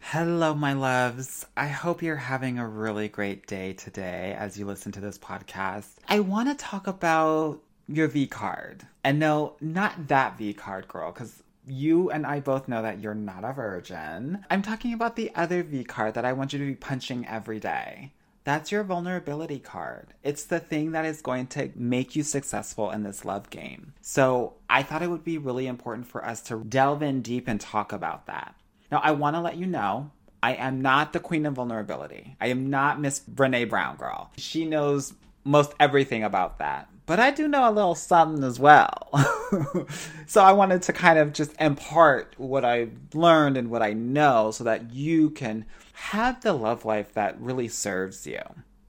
Hello, 0.00 0.52
my 0.52 0.74
loves. 0.74 1.46
I 1.56 1.68
hope 1.68 2.02
you're 2.02 2.16
having 2.16 2.58
a 2.58 2.68
really 2.68 3.08
great 3.08 3.46
day 3.46 3.72
today 3.72 4.36
as 4.38 4.58
you 4.58 4.66
listen 4.66 4.92
to 4.92 5.00
this 5.00 5.16
podcast. 5.16 5.86
I 6.06 6.20
want 6.20 6.50
to 6.50 6.62
talk 6.62 6.86
about 6.86 7.62
your 7.88 8.08
V 8.08 8.26
card. 8.26 8.86
And 9.02 9.18
no, 9.18 9.56
not 9.62 10.08
that 10.08 10.36
V 10.36 10.52
card, 10.52 10.86
girl, 10.86 11.12
because 11.12 11.42
you 11.66 12.10
and 12.10 12.26
I 12.26 12.40
both 12.40 12.68
know 12.68 12.82
that 12.82 13.00
you're 13.00 13.14
not 13.14 13.42
a 13.42 13.54
virgin. 13.54 14.44
I'm 14.50 14.60
talking 14.60 14.92
about 14.92 15.16
the 15.16 15.32
other 15.34 15.62
V 15.62 15.84
card 15.84 16.12
that 16.12 16.26
I 16.26 16.34
want 16.34 16.52
you 16.52 16.58
to 16.58 16.66
be 16.66 16.74
punching 16.74 17.26
every 17.26 17.58
day. 17.58 18.12
That's 18.50 18.72
your 18.72 18.82
vulnerability 18.82 19.60
card. 19.60 20.12
It's 20.24 20.42
the 20.42 20.58
thing 20.58 20.90
that 20.90 21.04
is 21.04 21.22
going 21.22 21.46
to 21.54 21.70
make 21.76 22.16
you 22.16 22.24
successful 22.24 22.90
in 22.90 23.04
this 23.04 23.24
love 23.24 23.48
game. 23.48 23.94
So 24.00 24.54
I 24.68 24.82
thought 24.82 25.02
it 25.02 25.08
would 25.08 25.22
be 25.22 25.38
really 25.38 25.68
important 25.68 26.08
for 26.08 26.26
us 26.26 26.42
to 26.48 26.64
delve 26.64 27.00
in 27.00 27.22
deep 27.22 27.46
and 27.46 27.60
talk 27.60 27.92
about 27.92 28.26
that. 28.26 28.56
Now, 28.90 29.00
I 29.04 29.12
want 29.12 29.36
to 29.36 29.40
let 29.40 29.56
you 29.56 29.66
know 29.66 30.10
I 30.42 30.54
am 30.54 30.82
not 30.82 31.12
the 31.12 31.20
queen 31.20 31.46
of 31.46 31.54
vulnerability. 31.54 32.34
I 32.40 32.48
am 32.48 32.70
not 32.70 33.00
Miss 33.00 33.20
Brene 33.20 33.70
Brown 33.70 33.94
girl. 33.94 34.32
She 34.36 34.64
knows 34.64 35.14
most 35.44 35.72
everything 35.78 36.24
about 36.24 36.58
that. 36.58 36.89
But 37.10 37.18
I 37.18 37.32
do 37.32 37.48
know 37.48 37.68
a 37.68 37.72
little 37.72 37.96
something 37.96 38.44
as 38.44 38.60
well. 38.60 39.10
so 40.28 40.44
I 40.44 40.52
wanted 40.52 40.82
to 40.82 40.92
kind 40.92 41.18
of 41.18 41.32
just 41.32 41.60
impart 41.60 42.36
what 42.38 42.64
I've 42.64 42.96
learned 43.14 43.56
and 43.56 43.68
what 43.68 43.82
I 43.82 43.94
know 43.94 44.52
so 44.52 44.62
that 44.62 44.92
you 44.92 45.30
can 45.30 45.64
have 45.92 46.40
the 46.40 46.52
love 46.52 46.84
life 46.84 47.12
that 47.14 47.40
really 47.40 47.66
serves 47.66 48.28
you. 48.28 48.38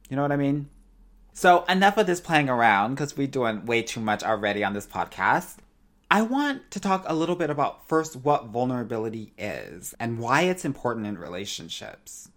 You 0.07 0.15
know 0.15 0.21
what 0.21 0.31
I 0.31 0.35
mean? 0.35 0.69
So 1.33 1.63
enough 1.63 1.97
of 1.97 2.05
this 2.05 2.19
playing 2.19 2.47
around 2.47 2.93
because 2.93 3.17
we're 3.17 3.25
doing 3.25 3.65
way 3.65 3.81
too 3.81 4.01
much 4.01 4.21
already 4.21 4.63
on 4.63 4.73
this 4.73 4.85
podcast. 4.85 5.55
I 6.11 6.21
want 6.21 6.69
to 6.69 6.79
talk 6.79 7.05
a 7.07 7.15
little 7.15 7.35
bit 7.35 7.49
about 7.49 7.87
first 7.87 8.17
what 8.17 8.49
vulnerability 8.49 9.33
is 9.35 9.95
and 9.99 10.19
why 10.19 10.41
it's 10.41 10.63
important 10.63 11.07
in 11.07 11.17
relationships. 11.17 12.29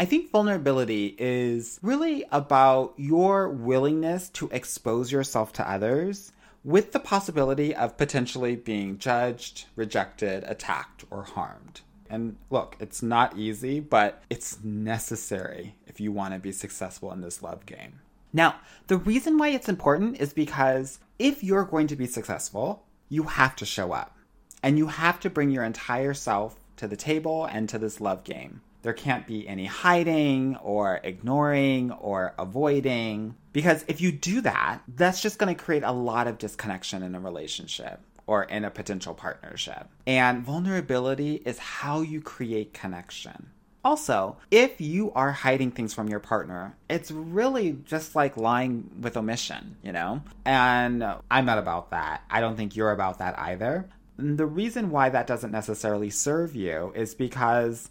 I 0.00 0.04
think 0.04 0.30
vulnerability 0.30 1.16
is 1.18 1.80
really 1.82 2.24
about 2.30 2.94
your 2.96 3.48
willingness 3.48 4.28
to 4.30 4.48
expose 4.52 5.10
yourself 5.10 5.52
to 5.54 5.68
others 5.68 6.30
with 6.62 6.92
the 6.92 7.00
possibility 7.00 7.74
of 7.74 7.96
potentially 7.96 8.54
being 8.54 8.98
judged, 8.98 9.66
rejected, 9.74 10.44
attacked, 10.44 11.04
or 11.10 11.24
harmed. 11.24 11.80
And 12.08 12.36
look, 12.48 12.76
it's 12.78 13.02
not 13.02 13.36
easy, 13.36 13.80
but 13.80 14.22
it's 14.30 14.62
necessary 14.62 15.74
if 15.88 16.00
you 16.00 16.12
want 16.12 16.32
to 16.32 16.38
be 16.38 16.52
successful 16.52 17.12
in 17.12 17.20
this 17.20 17.42
love 17.42 17.66
game. 17.66 18.00
Now, 18.32 18.54
the 18.86 18.98
reason 18.98 19.36
why 19.36 19.48
it's 19.48 19.68
important 19.68 20.20
is 20.20 20.32
because 20.32 21.00
if 21.18 21.42
you're 21.42 21.64
going 21.64 21.88
to 21.88 21.96
be 21.96 22.06
successful, 22.06 22.84
you 23.08 23.24
have 23.24 23.56
to 23.56 23.66
show 23.66 23.90
up 23.92 24.16
and 24.62 24.78
you 24.78 24.86
have 24.86 25.18
to 25.20 25.30
bring 25.30 25.50
your 25.50 25.64
entire 25.64 26.14
self 26.14 26.56
to 26.76 26.86
the 26.86 26.96
table 26.96 27.46
and 27.46 27.68
to 27.68 27.78
this 27.78 28.00
love 28.00 28.22
game. 28.22 28.60
There 28.82 28.92
can't 28.92 29.26
be 29.26 29.48
any 29.48 29.66
hiding 29.66 30.56
or 30.56 31.00
ignoring 31.02 31.90
or 31.92 32.34
avoiding 32.38 33.34
because 33.52 33.84
if 33.88 34.00
you 34.00 34.12
do 34.12 34.40
that, 34.42 34.80
that's 34.96 35.20
just 35.20 35.38
going 35.38 35.54
to 35.54 35.62
create 35.62 35.82
a 35.82 35.92
lot 35.92 36.28
of 36.28 36.38
disconnection 36.38 37.02
in 37.02 37.14
a 37.14 37.20
relationship 37.20 38.00
or 38.26 38.44
in 38.44 38.64
a 38.64 38.70
potential 38.70 39.14
partnership. 39.14 39.88
And 40.06 40.44
vulnerability 40.44 41.42
is 41.44 41.58
how 41.58 42.02
you 42.02 42.20
create 42.20 42.72
connection. 42.72 43.50
Also, 43.84 44.36
if 44.50 44.80
you 44.80 45.12
are 45.12 45.32
hiding 45.32 45.70
things 45.70 45.94
from 45.94 46.08
your 46.08 46.20
partner, 46.20 46.76
it's 46.90 47.10
really 47.10 47.78
just 47.84 48.14
like 48.14 48.36
lying 48.36 48.90
with 49.00 49.16
omission, 49.16 49.76
you 49.82 49.92
know? 49.92 50.22
And 50.44 51.02
I'm 51.30 51.46
not 51.46 51.58
about 51.58 51.90
that. 51.90 52.22
I 52.30 52.40
don't 52.40 52.56
think 52.56 52.76
you're 52.76 52.92
about 52.92 53.18
that 53.20 53.38
either. 53.38 53.88
The 54.18 54.46
reason 54.46 54.90
why 54.90 55.08
that 55.10 55.26
doesn't 55.26 55.52
necessarily 55.52 56.10
serve 56.10 56.54
you 56.54 56.92
is 56.94 57.14
because 57.14 57.88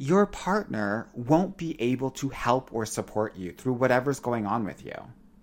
your 0.00 0.24
partner 0.24 1.06
won't 1.12 1.58
be 1.58 1.78
able 1.78 2.10
to 2.10 2.30
help 2.30 2.72
or 2.72 2.86
support 2.86 3.36
you 3.36 3.52
through 3.52 3.74
whatever's 3.74 4.18
going 4.18 4.46
on 4.46 4.64
with 4.64 4.82
you. 4.82 4.94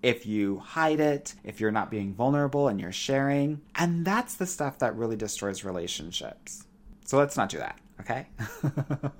If 0.02 0.26
you 0.26 0.58
hide 0.58 0.98
it, 0.98 1.36
if 1.44 1.60
you're 1.60 1.70
not 1.70 1.92
being 1.92 2.12
vulnerable 2.12 2.66
and 2.66 2.80
you're 2.80 2.90
sharing, 2.90 3.60
and 3.76 4.04
that's 4.04 4.34
the 4.34 4.46
stuff 4.46 4.80
that 4.80 4.96
really 4.96 5.14
destroys 5.14 5.62
relationships. 5.62 6.66
So 7.04 7.18
let's 7.18 7.36
not 7.36 7.50
do 7.50 7.58
that 7.58 7.78
okay? 8.00 8.26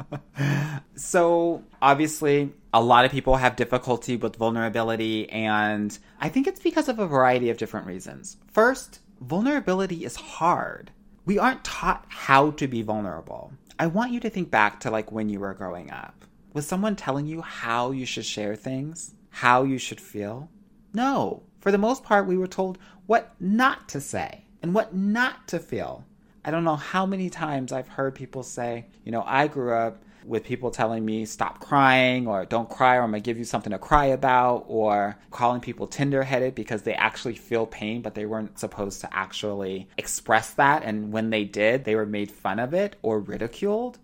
so, 0.94 1.64
obviously, 1.82 2.52
a 2.72 2.82
lot 2.82 3.04
of 3.04 3.10
people 3.10 3.36
have 3.36 3.56
difficulty 3.56 4.16
with 4.16 4.36
vulnerability, 4.36 5.28
and 5.30 5.98
I 6.20 6.28
think 6.28 6.46
it's 6.46 6.60
because 6.60 6.88
of 6.88 6.98
a 6.98 7.06
variety 7.06 7.50
of 7.50 7.58
different 7.58 7.86
reasons. 7.86 8.36
First, 8.52 9.00
vulnerability 9.20 10.04
is 10.04 10.16
hard. 10.16 10.90
We 11.24 11.38
aren't 11.38 11.64
taught 11.64 12.06
how 12.08 12.52
to 12.52 12.68
be 12.68 12.82
vulnerable. 12.82 13.52
I 13.80 13.86
want 13.86 14.10
you 14.10 14.18
to 14.20 14.30
think 14.30 14.50
back 14.50 14.80
to 14.80 14.90
like 14.90 15.12
when 15.12 15.28
you 15.28 15.38
were 15.38 15.54
growing 15.54 15.92
up. 15.92 16.24
Was 16.52 16.66
someone 16.66 16.96
telling 16.96 17.26
you 17.26 17.42
how 17.42 17.92
you 17.92 18.06
should 18.06 18.24
share 18.24 18.56
things? 18.56 19.14
How 19.30 19.62
you 19.62 19.78
should 19.78 20.00
feel? 20.00 20.50
No. 20.92 21.44
For 21.60 21.70
the 21.70 21.78
most 21.78 22.02
part, 22.02 22.26
we 22.26 22.36
were 22.36 22.48
told 22.48 22.78
what 23.06 23.34
not 23.38 23.88
to 23.90 24.00
say 24.00 24.44
and 24.62 24.74
what 24.74 24.96
not 24.96 25.46
to 25.48 25.60
feel. 25.60 26.04
I 26.44 26.50
don't 26.50 26.64
know 26.64 26.74
how 26.74 27.06
many 27.06 27.30
times 27.30 27.70
I've 27.70 27.88
heard 27.88 28.16
people 28.16 28.42
say, 28.42 28.86
you 29.04 29.12
know, 29.12 29.22
I 29.24 29.46
grew 29.46 29.72
up 29.72 30.02
with 30.24 30.44
people 30.44 30.70
telling 30.70 31.04
me 31.04 31.24
stop 31.24 31.60
crying 31.60 32.26
or 32.26 32.44
don't 32.44 32.68
cry 32.68 32.96
or 32.96 33.02
I'm 33.02 33.10
gonna 33.10 33.20
give 33.20 33.38
you 33.38 33.44
something 33.44 33.72
to 33.72 33.78
cry 33.78 34.06
about 34.06 34.64
or 34.68 35.16
calling 35.30 35.60
people 35.60 35.86
tender 35.86 36.22
headed 36.22 36.54
because 36.54 36.82
they 36.82 36.94
actually 36.94 37.34
feel 37.34 37.66
pain 37.66 38.02
but 38.02 38.14
they 38.14 38.26
weren't 38.26 38.58
supposed 38.58 39.00
to 39.02 39.14
actually 39.14 39.88
express 39.96 40.50
that 40.54 40.82
and 40.84 41.12
when 41.12 41.30
they 41.30 41.44
did 41.44 41.84
they 41.84 41.94
were 41.94 42.06
made 42.06 42.30
fun 42.30 42.58
of 42.58 42.74
it 42.74 42.96
or 43.02 43.20
ridiculed. 43.20 43.98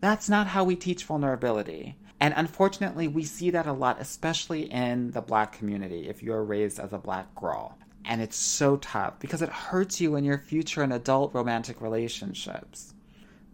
That's 0.00 0.28
not 0.28 0.46
how 0.46 0.64
we 0.64 0.76
teach 0.76 1.04
vulnerability. 1.04 1.96
And 2.20 2.34
unfortunately, 2.36 3.08
we 3.08 3.24
see 3.24 3.50
that 3.50 3.66
a 3.66 3.72
lot, 3.72 4.00
especially 4.00 4.70
in 4.70 5.10
the 5.10 5.22
black 5.22 5.52
community, 5.52 6.08
if 6.08 6.22
you're 6.22 6.44
raised 6.44 6.78
as 6.78 6.92
a 6.92 6.98
black 6.98 7.34
girl. 7.34 7.78
And 8.04 8.20
it's 8.20 8.36
so 8.36 8.76
tough 8.76 9.18
because 9.20 9.42
it 9.42 9.48
hurts 9.48 10.00
you 10.00 10.16
in 10.16 10.24
your 10.24 10.38
future 10.38 10.82
in 10.82 10.92
adult 10.92 11.34
romantic 11.34 11.80
relationships. 11.80 12.94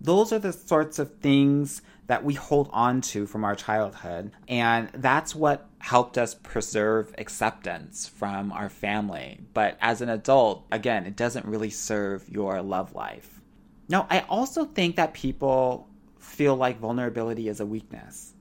Those 0.00 0.32
are 0.32 0.38
the 0.38 0.52
sorts 0.52 0.98
of 0.98 1.16
things 1.18 1.82
that 2.06 2.24
we 2.24 2.34
hold 2.34 2.70
on 2.72 3.00
to 3.00 3.26
from 3.26 3.44
our 3.44 3.54
childhood. 3.54 4.30
And 4.48 4.88
that's 4.94 5.34
what 5.34 5.68
helped 5.78 6.18
us 6.18 6.34
preserve 6.34 7.14
acceptance 7.18 8.08
from 8.08 8.52
our 8.52 8.68
family. 8.68 9.40
But 9.54 9.76
as 9.80 10.00
an 10.00 10.08
adult, 10.08 10.66
again, 10.70 11.04
it 11.06 11.16
doesn't 11.16 11.46
really 11.46 11.70
serve 11.70 12.28
your 12.28 12.62
love 12.62 12.94
life. 12.94 13.40
Now, 13.88 14.06
I 14.10 14.20
also 14.28 14.64
think 14.64 14.96
that 14.96 15.14
people 15.14 15.88
feel 16.18 16.56
like 16.56 16.78
vulnerability 16.78 17.48
is 17.48 17.60
a 17.60 17.66
weakness, 17.66 18.34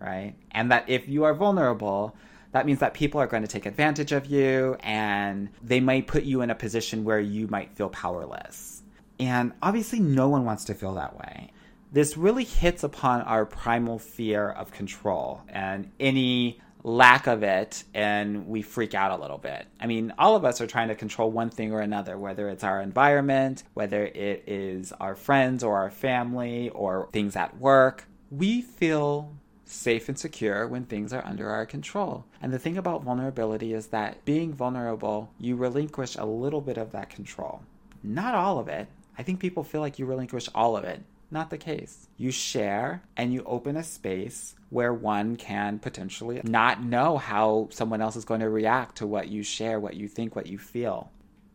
right? 0.00 0.34
And 0.52 0.70
that 0.70 0.88
if 0.88 1.08
you 1.08 1.24
are 1.24 1.34
vulnerable, 1.34 2.16
that 2.52 2.64
means 2.64 2.78
that 2.78 2.94
people 2.94 3.20
are 3.20 3.26
going 3.26 3.42
to 3.42 3.48
take 3.48 3.66
advantage 3.66 4.12
of 4.12 4.26
you 4.26 4.76
and 4.80 5.50
they 5.62 5.80
might 5.80 6.06
put 6.06 6.24
you 6.24 6.40
in 6.40 6.50
a 6.50 6.54
position 6.54 7.04
where 7.04 7.20
you 7.20 7.46
might 7.48 7.70
feel 7.72 7.90
powerless. 7.90 8.82
And 9.18 9.52
obviously, 9.62 10.00
no 10.00 10.28
one 10.28 10.44
wants 10.44 10.64
to 10.66 10.74
feel 10.74 10.94
that 10.94 11.18
way. 11.18 11.50
This 11.92 12.16
really 12.16 12.44
hits 12.44 12.82
upon 12.82 13.22
our 13.22 13.46
primal 13.46 13.98
fear 13.98 14.50
of 14.50 14.72
control 14.72 15.42
and 15.48 15.90
any 16.00 16.60
lack 16.82 17.26
of 17.26 17.42
it, 17.42 17.82
and 17.94 18.46
we 18.46 18.62
freak 18.62 18.94
out 18.94 19.10
a 19.10 19.20
little 19.20 19.38
bit. 19.38 19.66
I 19.80 19.86
mean, 19.86 20.12
all 20.18 20.36
of 20.36 20.44
us 20.44 20.60
are 20.60 20.66
trying 20.66 20.88
to 20.88 20.94
control 20.94 21.30
one 21.30 21.50
thing 21.50 21.72
or 21.72 21.80
another, 21.80 22.16
whether 22.16 22.48
it's 22.48 22.62
our 22.62 22.80
environment, 22.80 23.64
whether 23.74 24.04
it 24.04 24.44
is 24.46 24.92
our 25.00 25.16
friends 25.16 25.64
or 25.64 25.76
our 25.78 25.90
family 25.90 26.68
or 26.70 27.08
things 27.12 27.34
at 27.34 27.58
work. 27.58 28.06
We 28.30 28.62
feel 28.62 29.32
safe 29.64 30.08
and 30.08 30.16
secure 30.16 30.68
when 30.68 30.84
things 30.84 31.12
are 31.12 31.26
under 31.26 31.50
our 31.50 31.66
control. 31.66 32.24
And 32.40 32.52
the 32.52 32.58
thing 32.58 32.76
about 32.76 33.02
vulnerability 33.02 33.72
is 33.72 33.88
that 33.88 34.24
being 34.24 34.54
vulnerable, 34.54 35.32
you 35.38 35.56
relinquish 35.56 36.14
a 36.14 36.24
little 36.24 36.60
bit 36.60 36.78
of 36.78 36.92
that 36.92 37.10
control. 37.10 37.62
Not 38.02 38.34
all 38.34 38.60
of 38.60 38.68
it. 38.68 38.86
I 39.18 39.24
think 39.24 39.40
people 39.40 39.64
feel 39.64 39.80
like 39.80 39.98
you 39.98 40.06
relinquish 40.06 40.48
all 40.54 40.76
of 40.76 40.84
it. 40.84 41.02
Not 41.30 41.50
the 41.50 41.58
case. 41.58 42.08
You 42.16 42.30
share 42.30 43.02
and 43.16 43.32
you 43.32 43.42
open 43.44 43.76
a 43.76 43.82
space 43.82 44.54
where 44.70 44.94
one 44.94 45.36
can 45.36 45.78
potentially 45.78 46.40
not 46.44 46.82
know 46.82 47.18
how 47.18 47.68
someone 47.70 48.00
else 48.00 48.16
is 48.16 48.24
going 48.24 48.40
to 48.40 48.48
react 48.48 48.96
to 48.98 49.06
what 49.06 49.28
you 49.28 49.42
share, 49.42 49.80
what 49.80 49.94
you 49.94 50.08
think, 50.08 50.36
what 50.36 50.46
you 50.46 50.58
feel. 50.58 51.10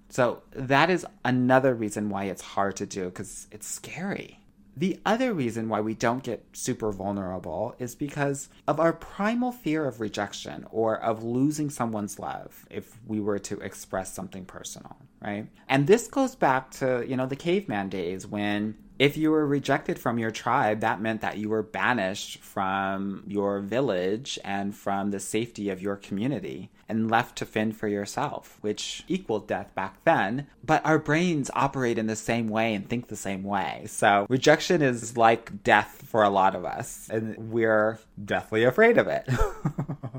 So 0.09 0.43
that 0.51 0.89
is 0.89 1.05
another 1.23 1.73
reason 1.73 2.09
why 2.09 2.25
it's 2.25 2.41
hard 2.41 2.75
to 2.77 2.85
do 2.85 3.05
because 3.05 3.47
it's 3.51 3.67
scary. 3.67 4.39
The 4.75 4.99
other 5.05 5.33
reason 5.33 5.67
why 5.67 5.81
we 5.81 5.93
don't 5.93 6.23
get 6.23 6.45
super 6.53 6.91
vulnerable 6.91 7.75
is 7.77 7.93
because 7.93 8.47
of 8.67 8.79
our 8.79 8.93
primal 8.93 9.51
fear 9.51 9.85
of 9.85 9.99
rejection 9.99 10.65
or 10.71 10.97
of 10.97 11.23
losing 11.23 11.69
someone's 11.69 12.19
love 12.19 12.65
if 12.69 12.97
we 13.05 13.19
were 13.19 13.39
to 13.39 13.59
express 13.59 14.13
something 14.13 14.45
personal, 14.45 14.95
right? 15.21 15.47
And 15.67 15.87
this 15.87 16.07
goes 16.07 16.35
back 16.35 16.71
to, 16.71 17.05
you 17.05 17.17
know, 17.17 17.25
the 17.25 17.35
caveman 17.35 17.89
days 17.89 18.25
when 18.25 18.77
if 19.01 19.17
you 19.17 19.31
were 19.31 19.47
rejected 19.47 19.97
from 19.97 20.19
your 20.19 20.29
tribe, 20.29 20.81
that 20.81 21.01
meant 21.01 21.21
that 21.21 21.39
you 21.39 21.49
were 21.49 21.63
banished 21.63 22.37
from 22.37 23.23
your 23.25 23.59
village 23.59 24.37
and 24.43 24.75
from 24.75 25.09
the 25.09 25.19
safety 25.19 25.71
of 25.71 25.81
your 25.81 25.95
community 25.95 26.69
and 26.87 27.09
left 27.09 27.35
to 27.35 27.43
fend 27.47 27.75
for 27.75 27.87
yourself, 27.87 28.59
which 28.61 29.03
equaled 29.07 29.47
death 29.47 29.73
back 29.73 30.03
then. 30.03 30.45
But 30.63 30.85
our 30.85 30.99
brains 30.99 31.49
operate 31.55 31.97
in 31.97 32.05
the 32.05 32.15
same 32.15 32.47
way 32.47 32.75
and 32.75 32.87
think 32.87 33.07
the 33.07 33.15
same 33.15 33.41
way. 33.41 33.85
So 33.87 34.27
rejection 34.29 34.83
is 34.83 35.17
like 35.17 35.63
death 35.63 36.03
for 36.05 36.21
a 36.21 36.29
lot 36.29 36.53
of 36.53 36.63
us, 36.63 37.09
and 37.09 37.35
we're 37.51 37.97
deathly 38.23 38.65
afraid 38.65 38.99
of 38.99 39.07
it. 39.07 39.27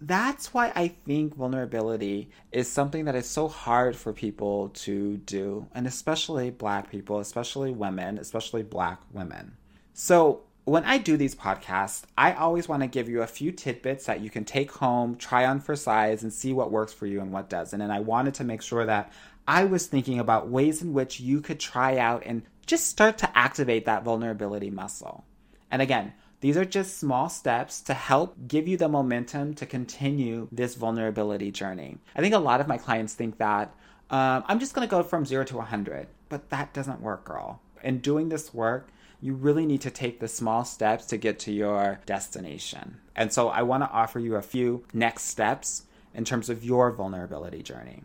That's 0.00 0.52
why 0.52 0.72
I 0.74 0.88
think 0.88 1.36
vulnerability 1.36 2.30
is 2.52 2.70
something 2.70 3.04
that 3.06 3.14
is 3.14 3.28
so 3.28 3.48
hard 3.48 3.96
for 3.96 4.12
people 4.12 4.70
to 4.70 5.16
do, 5.18 5.66
and 5.74 5.86
especially 5.86 6.50
black 6.50 6.90
people, 6.90 7.20
especially 7.20 7.72
women, 7.72 8.18
especially 8.18 8.62
black 8.62 9.00
women. 9.12 9.56
So, 9.92 10.42
when 10.64 10.84
I 10.84 10.96
do 10.96 11.18
these 11.18 11.34
podcasts, 11.34 12.04
I 12.16 12.32
always 12.32 12.68
want 12.68 12.82
to 12.82 12.86
give 12.86 13.08
you 13.08 13.20
a 13.20 13.26
few 13.26 13.52
tidbits 13.52 14.06
that 14.06 14.20
you 14.20 14.30
can 14.30 14.46
take 14.46 14.72
home, 14.72 15.16
try 15.16 15.44
on 15.44 15.60
for 15.60 15.76
size, 15.76 16.22
and 16.22 16.32
see 16.32 16.54
what 16.54 16.70
works 16.70 16.92
for 16.92 17.06
you 17.06 17.20
and 17.20 17.32
what 17.32 17.50
doesn't. 17.50 17.80
And 17.80 17.92
I 17.92 18.00
wanted 18.00 18.32
to 18.34 18.44
make 18.44 18.62
sure 18.62 18.86
that 18.86 19.12
I 19.46 19.64
was 19.64 19.86
thinking 19.86 20.20
about 20.20 20.48
ways 20.48 20.80
in 20.80 20.94
which 20.94 21.20
you 21.20 21.42
could 21.42 21.60
try 21.60 21.98
out 21.98 22.22
and 22.24 22.42
just 22.64 22.86
start 22.86 23.18
to 23.18 23.38
activate 23.38 23.84
that 23.84 24.04
vulnerability 24.04 24.70
muscle. 24.70 25.24
And 25.70 25.82
again, 25.82 26.14
these 26.44 26.58
are 26.58 26.66
just 26.66 26.98
small 26.98 27.30
steps 27.30 27.80
to 27.80 27.94
help 27.94 28.36
give 28.46 28.68
you 28.68 28.76
the 28.76 28.86
momentum 28.86 29.54
to 29.54 29.64
continue 29.64 30.46
this 30.52 30.74
vulnerability 30.74 31.50
journey. 31.50 31.96
I 32.14 32.20
think 32.20 32.34
a 32.34 32.38
lot 32.38 32.60
of 32.60 32.68
my 32.68 32.76
clients 32.76 33.14
think 33.14 33.38
that 33.38 33.74
um, 34.10 34.44
I'm 34.46 34.60
just 34.60 34.74
going 34.74 34.86
to 34.86 34.90
go 34.90 35.02
from 35.02 35.24
zero 35.24 35.44
to 35.44 35.56
100, 35.56 36.06
but 36.28 36.50
that 36.50 36.74
doesn't 36.74 37.00
work, 37.00 37.24
girl. 37.24 37.62
In 37.82 38.00
doing 38.00 38.28
this 38.28 38.52
work, 38.52 38.90
you 39.22 39.32
really 39.32 39.64
need 39.64 39.80
to 39.80 39.90
take 39.90 40.20
the 40.20 40.28
small 40.28 40.66
steps 40.66 41.06
to 41.06 41.16
get 41.16 41.38
to 41.38 41.50
your 41.50 42.00
destination. 42.04 42.98
And 43.16 43.32
so 43.32 43.48
I 43.48 43.62
want 43.62 43.82
to 43.82 43.90
offer 43.90 44.18
you 44.18 44.34
a 44.34 44.42
few 44.42 44.84
next 44.92 45.22
steps 45.22 45.84
in 46.12 46.26
terms 46.26 46.50
of 46.50 46.62
your 46.62 46.92
vulnerability 46.92 47.62
journey. 47.62 48.02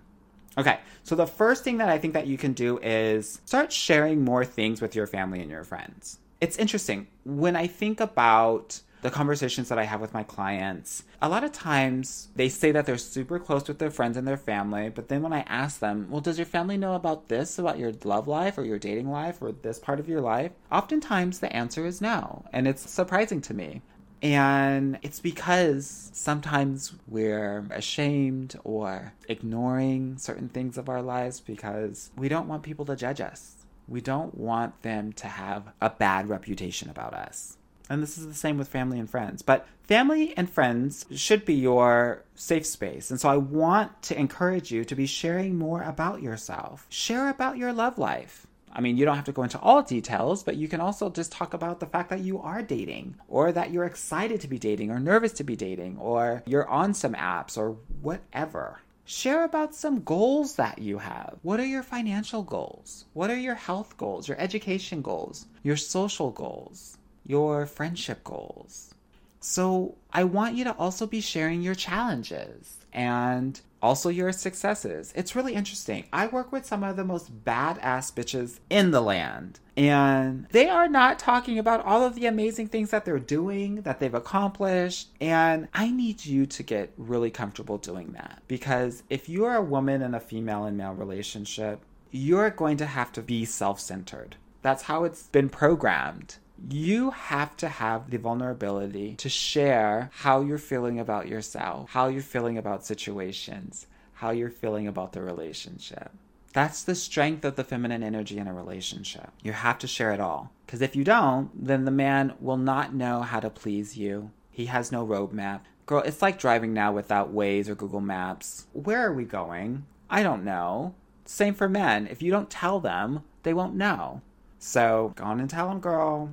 Okay, 0.57 0.80
so 1.03 1.13
the 1.13 1.27
first 1.27 1.65
thing 1.65 1.80
that 1.80 1.89
I 1.89 1.97
think 1.97 2.13
that 2.13 2.25
you 2.25 2.38
can 2.38 2.53
do 2.53 2.77
is 2.77 3.42
start 3.44 3.74
sharing 3.74 4.24
more 4.24 4.45
things 4.45 4.81
with 4.81 4.95
your 4.95 5.07
family 5.07 5.42
and 5.42 5.51
your 5.51 5.65
friends 5.65 6.19
it's 6.41 6.57
interesting. 6.57 7.07
When 7.25 7.56
I 7.56 7.68
think 7.68 8.00
about 8.00 8.81
the 9.01 9.09
conversations 9.09 9.69
that 9.69 9.80
I 9.80 9.86
have 9.86 10.01
with 10.01 10.13
my 10.13 10.24
clients, 10.24 11.03
a 11.21 11.30
lot 11.30 11.44
of 11.44 11.51
times 11.51 12.30
they 12.36 12.50
say 12.50 12.71
that 12.71 12.86
they're 12.86 12.97
super 12.97 13.39
close 13.39 13.68
with 13.68 13.80
their 13.80 13.91
friends 13.91 14.18
and 14.18 14.27
their 14.27 14.38
family, 14.38 14.89
but 14.89 15.07
then 15.07 15.21
when 15.21 15.33
I 15.33 15.41
ask 15.41 15.80
them, 15.80 16.07
well, 16.09 16.21
does 16.21 16.38
your 16.38 16.45
family 16.45 16.77
know 16.77 16.95
about 16.95 17.30
this, 17.30 17.59
about 17.59 17.80
your 17.80 17.94
love 18.03 18.27
life 18.27 18.57
or 18.57 18.63
your 18.63 18.80
dating 18.80 19.09
life 19.09 19.41
or 19.41 19.51
this 19.51 19.80
part 19.80 20.00
of 20.00 20.09
your 20.09 20.21
life? 20.21 20.51
Oftentimes 20.71 21.39
the 21.39 21.53
answer 21.53 21.86
is 21.86 22.01
no. 22.01 22.45
And 22.51 22.68
it's 22.68 22.89
surprising 22.89 23.42
to 23.42 23.53
me. 23.53 23.81
And 24.21 25.00
it's 25.01 25.21
because 25.21 26.09
sometimes 26.13 26.94
we're 27.07 27.65
ashamed 27.71 28.59
or 28.65 29.13
ignoring 29.30 30.18
certain 30.18 30.50
things 30.50 30.77
of 30.77 30.89
our 30.89 31.01
lives 31.01 31.39
because 31.39 32.12
we 32.18 32.27
don't 32.27 32.50
want 32.50 32.63
people 32.63 32.83
to 32.85 32.97
judge 32.97 33.21
us 33.21 33.58
we 33.89 34.01
don't 34.01 34.36
want 34.36 34.81
them 34.83 35.13
to 35.13 35.27
have 35.27 35.71
a 35.81 35.89
bad 35.89 36.30
reputation 36.30 36.89
about 36.89 37.13
us. 37.13 37.57
And 37.89 38.03
this 38.03 38.18
is 38.18 38.27
the 38.27 38.36
same 38.36 38.57
with 38.57 38.68
family 38.68 39.00
and 39.00 39.09
friends. 39.09 39.41
But 39.41 39.68
family 39.83 40.38
and 40.38 40.47
friends 40.50 41.06
should 41.15 41.44
be 41.44 41.56
your 41.56 42.24
safe 42.36 42.65
space. 42.65 43.09
And 43.09 43.19
so 43.19 43.30
I 43.30 43.38
want 43.38 44.03
to 44.03 44.19
encourage 44.19 44.71
you 44.71 44.86
to 44.86 44.95
be 44.95 45.07
sharing 45.07 45.57
more 45.57 45.81
about 45.81 46.21
yourself. 46.21 46.86
Share 46.89 47.30
about 47.30 47.57
your 47.57 47.74
love 47.74 47.97
life. 47.97 48.45
I 48.71 48.81
mean, 48.81 48.97
you 48.97 49.06
don't 49.06 49.15
have 49.15 49.25
to 49.25 49.31
go 49.31 49.41
into 49.41 49.59
all 49.59 49.81
details, 49.81 50.44
but 50.44 50.56
you 50.56 50.68
can 50.68 50.80
also 50.80 51.09
just 51.09 51.31
talk 51.31 51.56
about 51.56 51.80
the 51.80 51.88
fact 51.88 52.12
that 52.12 52.19
you 52.19 52.39
are 52.39 52.62
dating, 52.62 53.15
or 53.27 53.51
that 53.51 53.71
you're 53.71 53.85
excited 53.85 54.42
to 54.42 54.47
be 54.47 54.59
dating, 54.59 54.92
or 54.92 55.00
nervous 55.00 55.33
to 55.33 55.44
be 55.44 55.56
dating, 55.56 55.97
or 55.97 56.44
you're 56.45 56.69
on 56.69 56.94
some 56.94 57.15
apps, 57.15 57.57
or 57.57 57.77
whatever. 58.03 58.81
Share 59.11 59.44
about 59.44 59.73
some 59.73 60.03
goals 60.03 60.57
that 60.57 60.77
you 60.77 61.00
have. 61.00 61.39
What 61.41 61.59
are 61.59 61.65
your 61.65 61.81
financial 61.81 62.44
goals? 62.44 63.06
What 63.13 63.31
are 63.31 63.39
your 63.39 63.56
health 63.56 63.97
goals, 63.97 64.27
your 64.27 64.39
education 64.39 65.01
goals, 65.01 65.47
your 65.63 65.77
social 65.77 66.29
goals, 66.29 66.95
your 67.25 67.65
friendship 67.65 68.23
goals? 68.23 68.94
So, 69.39 69.95
I 70.13 70.25
want 70.25 70.57
you 70.57 70.63
to 70.65 70.75
also 70.75 71.07
be 71.07 71.21
sharing 71.21 71.63
your 71.63 71.73
challenges 71.73 72.77
and 72.94 73.59
also 73.81 74.09
your 74.09 74.31
successes. 74.31 75.13
It's 75.15 75.35
really 75.35 75.53
interesting. 75.53 76.05
I 76.11 76.27
work 76.27 76.51
with 76.51 76.65
some 76.65 76.83
of 76.83 76.95
the 76.95 77.03
most 77.03 77.43
badass 77.43 78.13
bitches 78.13 78.59
in 78.69 78.91
the 78.91 79.01
land, 79.01 79.59
and 79.77 80.47
they 80.51 80.67
are 80.67 80.87
not 80.87 81.19
talking 81.19 81.57
about 81.57 81.85
all 81.85 82.03
of 82.03 82.15
the 82.15 82.25
amazing 82.25 82.67
things 82.67 82.91
that 82.91 83.05
they're 83.05 83.19
doing, 83.19 83.81
that 83.83 83.99
they've 83.99 84.13
accomplished. 84.13 85.09
And 85.21 85.67
I 85.73 85.89
need 85.91 86.25
you 86.25 86.45
to 86.47 86.63
get 86.63 86.93
really 86.97 87.31
comfortable 87.31 87.77
doing 87.77 88.11
that 88.13 88.41
because 88.47 89.03
if 89.09 89.29
you 89.29 89.45
are 89.45 89.55
a 89.55 89.63
woman 89.63 90.01
in 90.01 90.13
a 90.13 90.19
female 90.19 90.65
and 90.65 90.77
male 90.77 90.93
relationship, 90.93 91.81
you're 92.11 92.49
going 92.49 92.77
to 92.77 92.85
have 92.85 93.11
to 93.13 93.21
be 93.21 93.45
self 93.45 93.79
centered. 93.79 94.35
That's 94.61 94.83
how 94.83 95.05
it's 95.05 95.23
been 95.27 95.49
programmed 95.49 96.35
you 96.69 97.11
have 97.11 97.56
to 97.57 97.67
have 97.67 98.09
the 98.09 98.17
vulnerability 98.17 99.15
to 99.15 99.29
share 99.29 100.09
how 100.13 100.41
you're 100.41 100.57
feeling 100.57 101.00
about 101.00 101.27
yourself, 101.27 101.89
how 101.91 102.07
you're 102.07 102.21
feeling 102.21 102.57
about 102.57 102.85
situations, 102.85 103.88
how 104.13 104.31
you're 104.31 104.50
feeling 104.50 104.88
about 104.88 105.13
the 105.13 105.21
relationship. 105.21 106.11
That's 106.53 106.83
the 106.83 106.95
strength 106.95 107.45
of 107.45 107.56
the 107.56 107.63
feminine 107.63 108.03
energy 108.03 108.38
in 108.38 108.47
a 108.47 108.53
relationship. 108.53 109.29
You 109.44 109.51
have 109.53 109.77
to 109.79 109.88
share 109.88 110.11
it 110.11 110.19
all. 110.19 110.51
Because 110.65 110.81
if 110.81 110.95
you 110.95 111.03
don't, 111.03 111.51
then 111.53 111.85
the 111.85 111.91
man 111.91 112.33
will 112.39 112.57
not 112.57 112.94
know 112.94 113.21
how 113.21 113.39
to 113.39 113.50
please 113.50 113.97
you. 113.97 114.31
He 114.50 114.65
has 114.65 114.91
no 114.91 115.06
roadmap. 115.06 115.61
Girl, 115.85 116.01
it's 116.01 116.21
like 116.21 116.39
driving 116.39 116.73
now 116.73 116.91
without 116.91 117.33
Waze 117.33 117.69
or 117.69 117.75
Google 117.75 118.01
Maps. 118.01 118.67
Where 118.73 119.06
are 119.07 119.13
we 119.13 119.25
going? 119.25 119.85
I 120.09 120.23
don't 120.23 120.44
know. 120.44 120.95
Same 121.25 121.53
for 121.53 121.69
men. 121.69 122.07
If 122.07 122.21
you 122.21 122.31
don't 122.31 122.50
tell 122.50 122.79
them, 122.79 123.23
they 123.44 123.53
won't 123.53 123.75
know. 123.75 124.21
So 124.57 125.13
go 125.16 125.23
on 125.23 125.39
and 125.39 125.49
tell 125.49 125.69
them, 125.69 125.80
girl. 125.80 126.31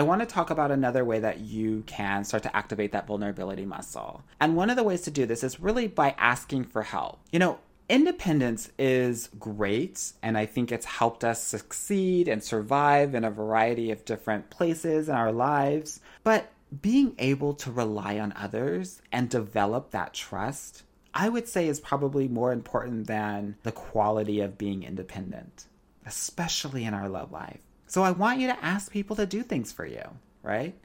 I 0.00 0.02
want 0.02 0.22
to 0.22 0.26
talk 0.26 0.48
about 0.48 0.70
another 0.70 1.04
way 1.04 1.18
that 1.18 1.40
you 1.40 1.82
can 1.86 2.24
start 2.24 2.42
to 2.44 2.56
activate 2.56 2.92
that 2.92 3.06
vulnerability 3.06 3.66
muscle. 3.66 4.22
And 4.40 4.56
one 4.56 4.70
of 4.70 4.76
the 4.76 4.82
ways 4.82 5.02
to 5.02 5.10
do 5.10 5.26
this 5.26 5.44
is 5.44 5.60
really 5.60 5.88
by 5.88 6.14
asking 6.16 6.64
for 6.64 6.82
help. 6.82 7.20
You 7.30 7.38
know, 7.38 7.58
independence 7.86 8.72
is 8.78 9.28
great, 9.38 10.14
and 10.22 10.38
I 10.38 10.46
think 10.46 10.72
it's 10.72 10.86
helped 10.86 11.22
us 11.22 11.44
succeed 11.44 12.28
and 12.28 12.42
survive 12.42 13.14
in 13.14 13.24
a 13.24 13.30
variety 13.30 13.90
of 13.90 14.06
different 14.06 14.48
places 14.48 15.10
in 15.10 15.14
our 15.14 15.32
lives. 15.32 16.00
But 16.24 16.50
being 16.80 17.14
able 17.18 17.52
to 17.56 17.70
rely 17.70 18.18
on 18.18 18.32
others 18.36 19.02
and 19.12 19.28
develop 19.28 19.90
that 19.90 20.14
trust, 20.14 20.82
I 21.12 21.28
would 21.28 21.46
say, 21.46 21.68
is 21.68 21.78
probably 21.78 22.26
more 22.26 22.54
important 22.54 23.06
than 23.06 23.56
the 23.64 23.72
quality 23.72 24.40
of 24.40 24.56
being 24.56 24.82
independent, 24.82 25.66
especially 26.06 26.86
in 26.86 26.94
our 26.94 27.10
love 27.10 27.32
life. 27.32 27.60
So 27.90 28.04
I 28.04 28.12
want 28.12 28.38
you 28.38 28.46
to 28.46 28.64
ask 28.64 28.92
people 28.92 29.16
to 29.16 29.26
do 29.26 29.42
things 29.42 29.72
for 29.72 29.84
you, 29.84 30.04
right? 30.44 30.76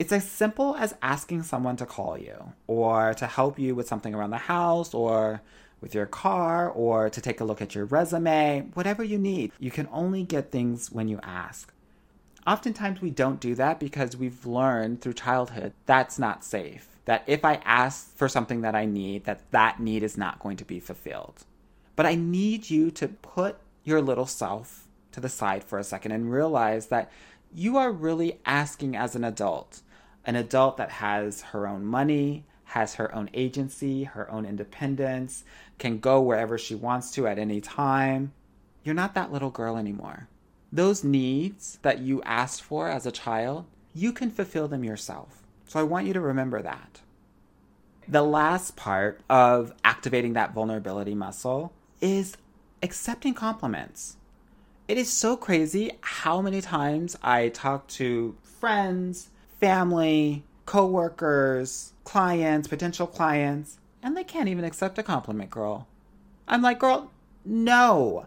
It's 0.00 0.10
as 0.10 0.28
simple 0.28 0.74
as 0.74 0.96
asking 1.00 1.44
someone 1.44 1.76
to 1.76 1.86
call 1.86 2.18
you 2.18 2.54
or 2.66 3.14
to 3.14 3.26
help 3.28 3.56
you 3.56 3.76
with 3.76 3.86
something 3.86 4.16
around 4.16 4.30
the 4.30 4.38
house 4.38 4.92
or 4.92 5.42
with 5.80 5.94
your 5.94 6.06
car 6.06 6.68
or 6.68 7.08
to 7.08 7.20
take 7.20 7.40
a 7.40 7.44
look 7.44 7.62
at 7.62 7.76
your 7.76 7.84
resume, 7.84 8.68
whatever 8.74 9.04
you 9.04 9.16
need. 9.16 9.52
You 9.60 9.70
can 9.70 9.88
only 9.92 10.24
get 10.24 10.50
things 10.50 10.90
when 10.90 11.06
you 11.06 11.20
ask. 11.22 11.72
Oftentimes 12.44 13.00
we 13.00 13.10
don't 13.10 13.38
do 13.38 13.54
that 13.54 13.78
because 13.78 14.16
we've 14.16 14.44
learned 14.44 15.02
through 15.02 15.12
childhood 15.12 15.72
that's 15.86 16.18
not 16.18 16.42
safe. 16.42 16.88
That 17.04 17.22
if 17.28 17.44
I 17.44 17.62
ask 17.64 18.12
for 18.16 18.28
something 18.28 18.62
that 18.62 18.74
I 18.74 18.86
need, 18.86 19.22
that 19.22 19.48
that 19.52 19.78
need 19.78 20.02
is 20.02 20.18
not 20.18 20.40
going 20.40 20.56
to 20.56 20.64
be 20.64 20.80
fulfilled. 20.80 21.44
But 21.94 22.06
I 22.06 22.16
need 22.16 22.70
you 22.70 22.90
to 22.90 23.06
put 23.06 23.58
your 23.84 24.02
little 24.02 24.26
self 24.26 24.88
to 25.12 25.20
the 25.20 25.28
side 25.28 25.64
for 25.64 25.78
a 25.78 25.84
second 25.84 26.12
and 26.12 26.32
realize 26.32 26.86
that 26.86 27.10
you 27.52 27.76
are 27.76 27.92
really 27.92 28.38
asking 28.46 28.96
as 28.96 29.16
an 29.16 29.24
adult, 29.24 29.80
an 30.24 30.36
adult 30.36 30.76
that 30.76 30.90
has 30.90 31.42
her 31.42 31.66
own 31.66 31.84
money, 31.84 32.44
has 32.64 32.94
her 32.94 33.12
own 33.14 33.28
agency, 33.34 34.04
her 34.04 34.30
own 34.30 34.44
independence, 34.44 35.42
can 35.78 35.98
go 35.98 36.20
wherever 36.20 36.56
she 36.56 36.74
wants 36.74 37.10
to 37.12 37.26
at 37.26 37.38
any 37.38 37.60
time. 37.60 38.32
You're 38.84 38.94
not 38.94 39.14
that 39.14 39.32
little 39.32 39.50
girl 39.50 39.76
anymore. 39.76 40.28
Those 40.72 41.02
needs 41.02 41.80
that 41.82 41.98
you 41.98 42.22
asked 42.22 42.62
for 42.62 42.88
as 42.88 43.06
a 43.06 43.12
child, 43.12 43.66
you 43.92 44.12
can 44.12 44.30
fulfill 44.30 44.68
them 44.68 44.84
yourself. 44.84 45.42
So 45.66 45.80
I 45.80 45.82
want 45.82 46.06
you 46.06 46.12
to 46.12 46.20
remember 46.20 46.62
that. 46.62 47.00
The 48.06 48.22
last 48.22 48.76
part 48.76 49.20
of 49.28 49.72
activating 49.84 50.34
that 50.34 50.54
vulnerability 50.54 51.14
muscle 51.14 51.72
is 52.00 52.36
accepting 52.82 53.34
compliments. 53.34 54.16
It 54.90 54.98
is 54.98 55.08
so 55.08 55.36
crazy 55.36 55.92
how 56.00 56.42
many 56.42 56.60
times 56.60 57.16
I 57.22 57.50
talk 57.50 57.86
to 57.90 58.34
friends, 58.42 59.28
family, 59.60 60.42
coworkers, 60.66 61.92
clients, 62.02 62.66
potential 62.66 63.06
clients, 63.06 63.78
and 64.02 64.16
they 64.16 64.24
can't 64.24 64.48
even 64.48 64.64
accept 64.64 64.98
a 64.98 65.04
compliment, 65.04 65.48
girl. 65.48 65.86
I'm 66.48 66.60
like, 66.60 66.80
girl, 66.80 67.12
no. 67.44 68.26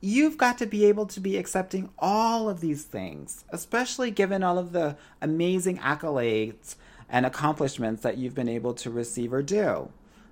You've 0.00 0.36
got 0.36 0.58
to 0.58 0.66
be 0.66 0.84
able 0.86 1.06
to 1.06 1.20
be 1.20 1.36
accepting 1.36 1.90
all 2.00 2.48
of 2.48 2.60
these 2.60 2.82
things, 2.82 3.44
especially 3.50 4.10
given 4.10 4.42
all 4.42 4.58
of 4.58 4.72
the 4.72 4.96
amazing 5.22 5.78
accolades 5.78 6.74
and 7.08 7.24
accomplishments 7.24 8.02
that 8.02 8.18
you've 8.18 8.34
been 8.34 8.48
able 8.48 8.74
to 8.74 8.90
receive 8.90 9.32
or 9.32 9.42
do, 9.42 9.90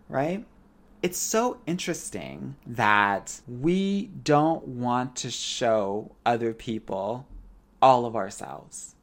right? 0.09 0.45
It's 1.02 1.18
so 1.18 1.59
interesting 1.66 2.54
that 2.64 3.40
we 3.49 4.06
don't 4.23 4.68
want 4.68 5.16
to 5.16 5.32
show 5.32 6.12
other 6.25 6.54
people 6.54 7.26
all 7.82 8.06
of 8.06 8.14
ourselves. 8.14 8.94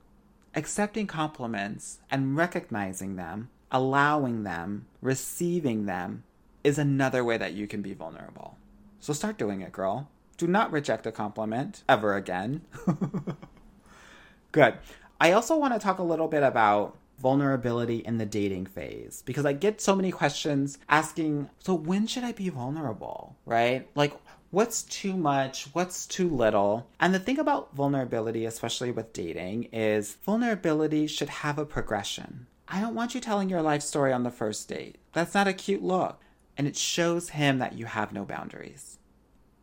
Accepting 0.56 1.08
compliments 1.08 2.00
and 2.10 2.38
recognizing 2.38 3.18
them, 3.18 3.50
allowing 3.70 4.44
them, 4.44 4.86
receiving 5.02 5.88
them 5.88 6.24
is 6.64 6.78
another 6.78 7.26
way 7.26 7.36
that 7.36 7.52
you 7.52 7.68
can 7.68 7.82
be 7.82 7.94
vulnerable. 7.94 8.58
So 9.02 9.12
start 9.12 9.38
doing 9.38 9.60
it, 9.60 9.74
girl. 9.74 10.10
Do 10.38 10.48
not 10.48 10.72
reject 10.72 11.06
a 11.06 11.12
compliment 11.12 11.84
ever 11.90 12.16
again. 12.16 12.62
Good. 14.54 14.78
I 15.20 15.34
also 15.34 15.58
want 15.58 15.74
to 15.74 15.80
talk 15.80 16.00
a 16.00 16.04
little 16.04 16.30
bit 16.30 16.44
about 16.44 16.96
vulnerability 17.20 17.98
in 17.98 18.18
the 18.18 18.26
dating 18.26 18.66
phase 18.66 19.22
because 19.26 19.46
I 19.46 19.54
get 19.54 19.82
so 19.82 19.96
many 19.96 20.12
questions 20.12 20.78
asking, 20.88 21.50
so 21.60 21.74
when 21.74 22.08
should 22.08 22.24
I 22.24 22.32
be 22.32 22.50
vulnerable? 22.50 23.36
Right? 23.46 23.88
Like, 23.96 24.14
what's 24.52 24.84
too 24.84 25.16
much? 25.16 25.68
What's 25.74 26.06
too 26.06 26.30
little? 26.30 26.88
And 27.00 27.14
the 27.14 27.20
thing 27.20 27.40
about 27.40 27.76
vulnerability, 27.76 28.46
especially 28.46 28.92
with 28.92 29.14
dating, 29.14 29.66
is 29.74 30.16
vulnerability 30.26 31.08
should 31.08 31.30
have 31.30 31.58
a 31.58 31.66
progression. 31.66 32.48
I 32.68 32.82
don't 32.82 32.96
want 32.96 33.16
you 33.16 33.22
telling 33.22 33.50
your 33.50 33.62
life 33.62 33.82
story 33.82 34.14
on 34.14 34.24
the 34.24 34.32
first 34.32 34.68
date. 34.68 34.98
That's 35.14 35.34
not 35.34 35.48
a 35.48 35.54
cute 35.54 35.84
look. 35.84 36.22
And 36.58 36.68
it 36.68 36.76
shows 36.76 37.30
him 37.30 37.58
that 37.60 37.74
you 37.74 37.86
have 37.86 38.12
no 38.12 38.26
boundaries. 38.26 38.98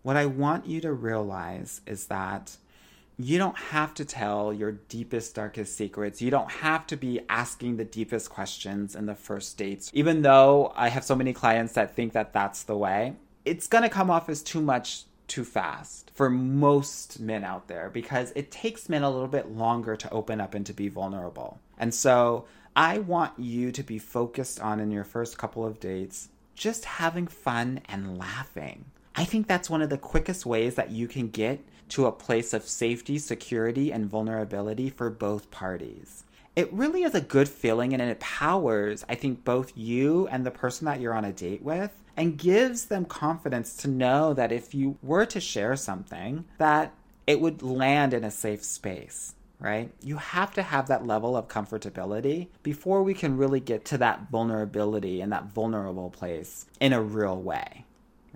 What 0.02 0.16
I 0.16 0.26
want 0.26 0.66
you 0.66 0.80
to 0.80 0.92
realize 0.92 1.80
is 1.86 2.06
that 2.06 2.56
you 3.18 3.38
don't 3.38 3.56
have 3.56 3.94
to 3.94 4.04
tell 4.04 4.52
your 4.52 4.72
deepest, 4.72 5.34
darkest 5.34 5.76
secrets. 5.76 6.20
You 6.20 6.30
don't 6.30 6.50
have 6.50 6.86
to 6.88 6.96
be 6.96 7.20
asking 7.28 7.76
the 7.76 7.84
deepest 7.84 8.30
questions 8.30 8.94
in 8.94 9.06
the 9.06 9.14
first 9.14 9.56
dates. 9.56 9.90
Even 9.94 10.22
though 10.22 10.72
I 10.76 10.88
have 10.88 11.04
so 11.04 11.14
many 11.14 11.32
clients 11.32 11.72
that 11.74 11.96
think 11.96 12.12
that 12.12 12.32
that's 12.32 12.64
the 12.64 12.76
way, 12.76 13.14
it's 13.44 13.66
to 13.68 13.88
come 13.88 14.10
off 14.10 14.28
as 14.28 14.42
too 14.42 14.60
much 14.60 15.04
too 15.28 15.44
fast 15.44 16.10
for 16.14 16.30
most 16.30 17.18
men 17.18 17.42
out 17.42 17.68
there 17.68 17.90
because 17.90 18.32
it 18.36 18.50
takes 18.50 18.88
men 18.88 19.02
a 19.02 19.10
little 19.10 19.26
bit 19.28 19.50
longer 19.50 19.96
to 19.96 20.10
open 20.10 20.40
up 20.40 20.54
and 20.54 20.66
to 20.66 20.72
be 20.72 20.88
vulnerable. 20.88 21.58
And 21.78 21.94
so 21.94 22.44
I 22.76 22.98
want 22.98 23.38
you 23.38 23.72
to 23.72 23.82
be 23.82 23.98
focused 23.98 24.60
on 24.60 24.78
in 24.78 24.90
your 24.90 25.04
first 25.04 25.38
couple 25.38 25.64
of 25.64 25.80
dates 25.80 26.28
just 26.54 26.84
having 26.84 27.26
fun 27.26 27.80
and 27.88 28.18
laughing. 28.18 28.84
I 29.18 29.24
think 29.24 29.46
that's 29.46 29.70
one 29.70 29.80
of 29.80 29.88
the 29.88 29.96
quickest 29.96 30.44
ways 30.44 30.74
that 30.74 30.90
you 30.90 31.08
can 31.08 31.28
get 31.28 31.60
to 31.88 32.04
a 32.04 32.12
place 32.12 32.52
of 32.52 32.68
safety, 32.68 33.18
security, 33.18 33.90
and 33.90 34.10
vulnerability 34.10 34.90
for 34.90 35.08
both 35.08 35.50
parties. 35.50 36.24
It 36.54 36.70
really 36.70 37.02
is 37.02 37.14
a 37.14 37.22
good 37.22 37.48
feeling 37.48 37.94
and 37.94 38.02
it 38.02 38.10
empowers, 38.10 39.06
I 39.08 39.14
think, 39.14 39.42
both 39.42 39.72
you 39.74 40.26
and 40.28 40.44
the 40.44 40.50
person 40.50 40.84
that 40.84 41.00
you're 41.00 41.14
on 41.14 41.24
a 41.24 41.32
date 41.32 41.62
with 41.62 41.92
and 42.14 42.36
gives 42.36 42.86
them 42.86 43.06
confidence 43.06 43.74
to 43.78 43.88
know 43.88 44.34
that 44.34 44.52
if 44.52 44.74
you 44.74 44.98
were 45.02 45.24
to 45.26 45.40
share 45.40 45.76
something, 45.76 46.44
that 46.58 46.92
it 47.26 47.40
would 47.40 47.62
land 47.62 48.12
in 48.12 48.22
a 48.22 48.30
safe 48.30 48.62
space 48.62 49.34
right? 49.58 49.90
You 50.02 50.18
have 50.18 50.52
to 50.52 50.62
have 50.62 50.88
that 50.88 51.06
level 51.06 51.34
of 51.34 51.48
comfortability 51.48 52.48
before 52.62 53.02
we 53.02 53.14
can 53.14 53.38
really 53.38 53.58
get 53.58 53.86
to 53.86 53.98
that 53.98 54.30
vulnerability 54.30 55.22
and 55.22 55.32
that 55.32 55.46
vulnerable 55.46 56.10
place 56.10 56.66
in 56.78 56.92
a 56.92 57.00
real 57.00 57.40
way, 57.40 57.86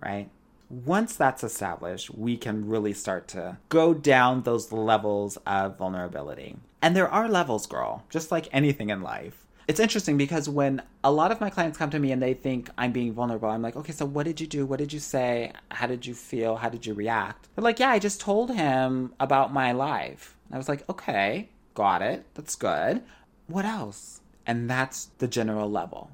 right? 0.03 0.31
Once 0.71 1.17
that's 1.17 1.43
established, 1.43 2.15
we 2.15 2.37
can 2.37 2.69
really 2.69 2.93
start 2.93 3.27
to 3.27 3.59
go 3.71 3.93
down 3.93 4.43
those 4.43 4.71
levels 4.71 5.37
of 5.45 5.77
vulnerability. 5.77 6.55
And 6.81 6.95
there 6.95 7.09
are 7.09 7.29
levels, 7.29 7.67
girl, 7.67 8.05
just 8.09 8.31
like 8.31 8.49
anything 8.53 8.89
in 8.89 9.03
life. 9.03 9.45
It's 9.67 9.81
interesting 9.81 10.17
because 10.17 10.49
when 10.49 10.81
a 11.03 11.11
lot 11.11 11.33
of 11.33 11.41
my 11.41 11.51
clients 11.51 11.77
come 11.77 11.91
to 11.91 11.99
me 11.99 12.13
and 12.13 12.23
they 12.23 12.35
think 12.35 12.71
I'm 12.79 12.93
being 12.93 13.13
vulnerable, 13.13 13.51
I'm 13.51 13.63
like, 13.63 13.75
okay, 13.75 13.93
so 13.93 14.07
what 14.07 14.27
did 14.27 14.41
you 14.41 14.47
do? 14.47 14.65
What 14.65 14.79
did 14.79 14.93
you 14.93 15.01
say? 15.01 15.51
How 15.73 15.89
did 15.89 16.07
you 16.07 16.15
feel? 16.15 16.55
How 16.55 16.69
did 16.69 16.87
you 16.87 16.95
react? 16.95 17.49
They're 17.57 17.65
like, 17.65 17.81
yeah, 17.81 17.91
I 17.91 17.99
just 17.99 18.21
told 18.21 18.55
him 18.55 19.13
about 19.19 19.53
my 19.53 19.73
life. 19.73 20.37
And 20.47 20.55
I 20.55 20.59
was 20.59 20.69
like, 20.69 20.89
okay, 20.89 21.49
got 21.75 22.01
it. 22.01 22.27
That's 22.35 22.55
good. 22.55 23.03
What 23.49 23.65
else? 23.65 24.21
And 24.47 24.71
that's 24.71 25.07
the 25.19 25.27
general 25.27 25.69
level. 25.69 26.13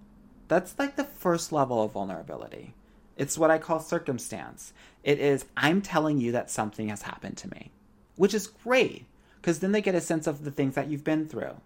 That's 0.48 0.78
like 0.78 0.96
the 0.96 1.04
first 1.04 1.52
level 1.52 1.82
of 1.82 1.92
vulnerability. 1.92 2.72
It's 3.16 3.38
what 3.38 3.50
I 3.50 3.58
call 3.58 3.80
circumstance. 3.80 4.72
It 5.02 5.18
is, 5.18 5.46
I'm 5.56 5.82
telling 5.82 6.18
you 6.18 6.32
that 6.32 6.50
something 6.50 6.88
has 6.88 7.02
happened 7.02 7.36
to 7.38 7.50
me, 7.50 7.70
which 8.16 8.34
is 8.34 8.46
great 8.46 9.06
because 9.40 9.60
then 9.60 9.72
they 9.72 9.80
get 9.80 9.94
a 9.94 10.00
sense 10.00 10.26
of 10.26 10.44
the 10.44 10.50
things 10.50 10.74
that 10.74 10.88
you've 10.88 11.04
been 11.04 11.28
through. 11.28 11.60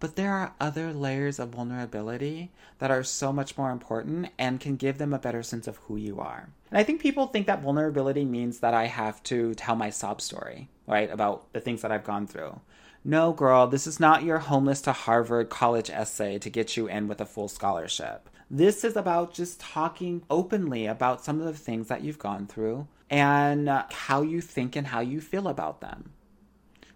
But 0.00 0.16
there 0.16 0.32
are 0.32 0.52
other 0.60 0.92
layers 0.92 1.38
of 1.38 1.50
vulnerability 1.50 2.50
that 2.78 2.90
are 2.90 3.04
so 3.04 3.32
much 3.32 3.56
more 3.56 3.70
important 3.70 4.30
and 4.36 4.60
can 4.60 4.76
give 4.76 4.98
them 4.98 5.14
a 5.14 5.18
better 5.18 5.42
sense 5.44 5.68
of 5.68 5.76
who 5.76 5.96
you 5.96 6.18
are. 6.18 6.48
And 6.70 6.78
I 6.78 6.82
think 6.82 7.00
people 7.00 7.28
think 7.28 7.46
that 7.46 7.62
vulnerability 7.62 8.24
means 8.24 8.58
that 8.58 8.74
I 8.74 8.86
have 8.86 9.22
to 9.24 9.54
tell 9.54 9.76
my 9.76 9.90
sob 9.90 10.20
story, 10.20 10.68
right, 10.88 11.08
about 11.08 11.52
the 11.52 11.60
things 11.60 11.82
that 11.82 11.92
I've 11.92 12.04
gone 12.04 12.26
through. 12.26 12.60
No, 13.04 13.32
girl, 13.32 13.66
this 13.66 13.86
is 13.86 13.98
not 13.98 14.24
your 14.24 14.38
homeless 14.38 14.80
to 14.82 14.92
Harvard 14.92 15.50
college 15.50 15.88
essay 15.88 16.38
to 16.38 16.50
get 16.50 16.76
you 16.76 16.88
in 16.88 17.08
with 17.08 17.20
a 17.20 17.26
full 17.26 17.48
scholarship. 17.48 18.28
This 18.54 18.84
is 18.84 18.96
about 18.96 19.32
just 19.32 19.60
talking 19.60 20.24
openly 20.28 20.84
about 20.84 21.24
some 21.24 21.40
of 21.40 21.46
the 21.46 21.54
things 21.54 21.88
that 21.88 22.02
you've 22.02 22.18
gone 22.18 22.46
through 22.46 22.86
and 23.08 23.66
how 23.90 24.20
you 24.20 24.42
think 24.42 24.76
and 24.76 24.88
how 24.88 25.00
you 25.00 25.22
feel 25.22 25.48
about 25.48 25.80
them. 25.80 26.12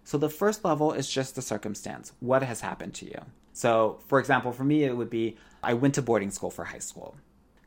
So 0.03 0.19
the 0.19 0.29
first 0.29 0.63
level 0.63 0.93
is 0.93 1.09
just 1.09 1.33
the 1.33 1.41
circumstance. 1.41 2.11
What 2.19 2.43
has 2.43 2.61
happened 2.61 2.93
to 2.95 3.05
you? 3.05 3.19
So, 3.53 3.97
for 4.05 4.19
example, 4.19 4.51
for 4.51 4.63
me, 4.63 4.83
it 4.83 4.95
would 4.95 5.09
be 5.09 5.35
I 5.63 5.73
went 5.73 5.95
to 5.95 6.03
boarding 6.03 6.29
school 6.29 6.51
for 6.51 6.63
high 6.63 6.77
school. 6.77 7.15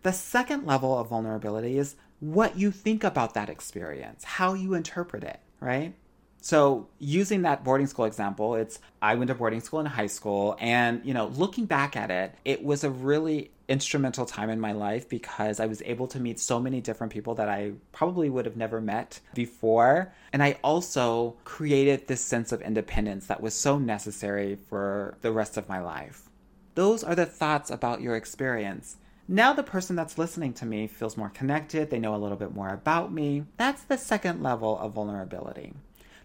The 0.02 0.12
second 0.12 0.66
level 0.66 0.96
of 0.96 1.08
vulnerability 1.08 1.76
is 1.76 1.96
what 2.20 2.56
you 2.56 2.70
think 2.70 3.02
about 3.02 3.34
that 3.34 3.50
experience, 3.50 4.22
how 4.22 4.54
you 4.54 4.74
interpret 4.74 5.24
it, 5.24 5.40
right? 5.58 5.94
So, 6.42 6.88
using 6.98 7.42
that 7.42 7.64
boarding 7.64 7.86
school 7.86 8.06
example, 8.06 8.54
it's 8.54 8.78
I 9.02 9.14
went 9.16 9.28
to 9.28 9.34
boarding 9.34 9.60
school 9.60 9.80
in 9.80 9.86
high 9.86 10.06
school, 10.06 10.56
and 10.58 11.04
you 11.04 11.12
know, 11.12 11.26
looking 11.26 11.66
back 11.66 11.96
at 11.96 12.10
it, 12.10 12.34
it 12.44 12.64
was 12.64 12.84
a 12.84 12.90
really 12.90 13.50
instrumental 13.70 14.26
time 14.26 14.50
in 14.50 14.60
my 14.60 14.72
life 14.72 15.08
because 15.08 15.60
I 15.60 15.66
was 15.66 15.80
able 15.86 16.08
to 16.08 16.18
meet 16.18 16.40
so 16.40 16.58
many 16.58 16.80
different 16.80 17.12
people 17.12 17.36
that 17.36 17.48
I 17.48 17.72
probably 17.92 18.28
would 18.28 18.44
have 18.44 18.56
never 18.56 18.80
met 18.80 19.20
before. 19.32 20.12
And 20.32 20.42
I 20.42 20.58
also 20.64 21.36
created 21.44 22.06
this 22.08 22.22
sense 22.22 22.50
of 22.50 22.60
independence 22.60 23.28
that 23.28 23.40
was 23.40 23.54
so 23.54 23.78
necessary 23.78 24.56
for 24.56 25.16
the 25.22 25.30
rest 25.30 25.56
of 25.56 25.68
my 25.68 25.80
life. 25.80 26.28
Those 26.74 27.04
are 27.04 27.14
the 27.14 27.26
thoughts 27.26 27.70
about 27.70 28.02
your 28.02 28.16
experience. 28.16 28.96
Now, 29.28 29.52
the 29.52 29.62
person 29.62 29.94
that's 29.94 30.18
listening 30.18 30.54
to 30.54 30.66
me 30.66 30.88
feels 30.88 31.16
more 31.16 31.30
connected, 31.30 31.90
they 31.90 32.00
know 32.00 32.16
a 32.16 32.18
little 32.18 32.36
bit 32.36 32.52
more 32.52 32.70
about 32.70 33.12
me. 33.12 33.44
That's 33.56 33.84
the 33.84 33.96
second 33.96 34.42
level 34.42 34.76
of 34.78 34.94
vulnerability. 34.94 35.74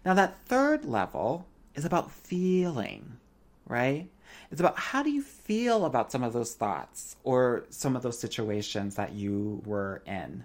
Now, 0.04 0.14
that 0.14 0.38
third 0.46 0.84
level 0.84 1.46
is 1.76 1.84
about 1.84 2.10
feeling, 2.10 3.18
right? 3.68 4.08
It's 4.50 4.60
about 4.60 4.78
how 4.78 5.02
do 5.02 5.10
you 5.10 5.22
feel 5.22 5.84
about 5.84 6.12
some 6.12 6.22
of 6.22 6.32
those 6.32 6.54
thoughts 6.54 7.16
or 7.24 7.64
some 7.70 7.96
of 7.96 8.02
those 8.02 8.18
situations 8.18 8.94
that 8.96 9.12
you 9.12 9.62
were 9.64 10.02
in, 10.06 10.44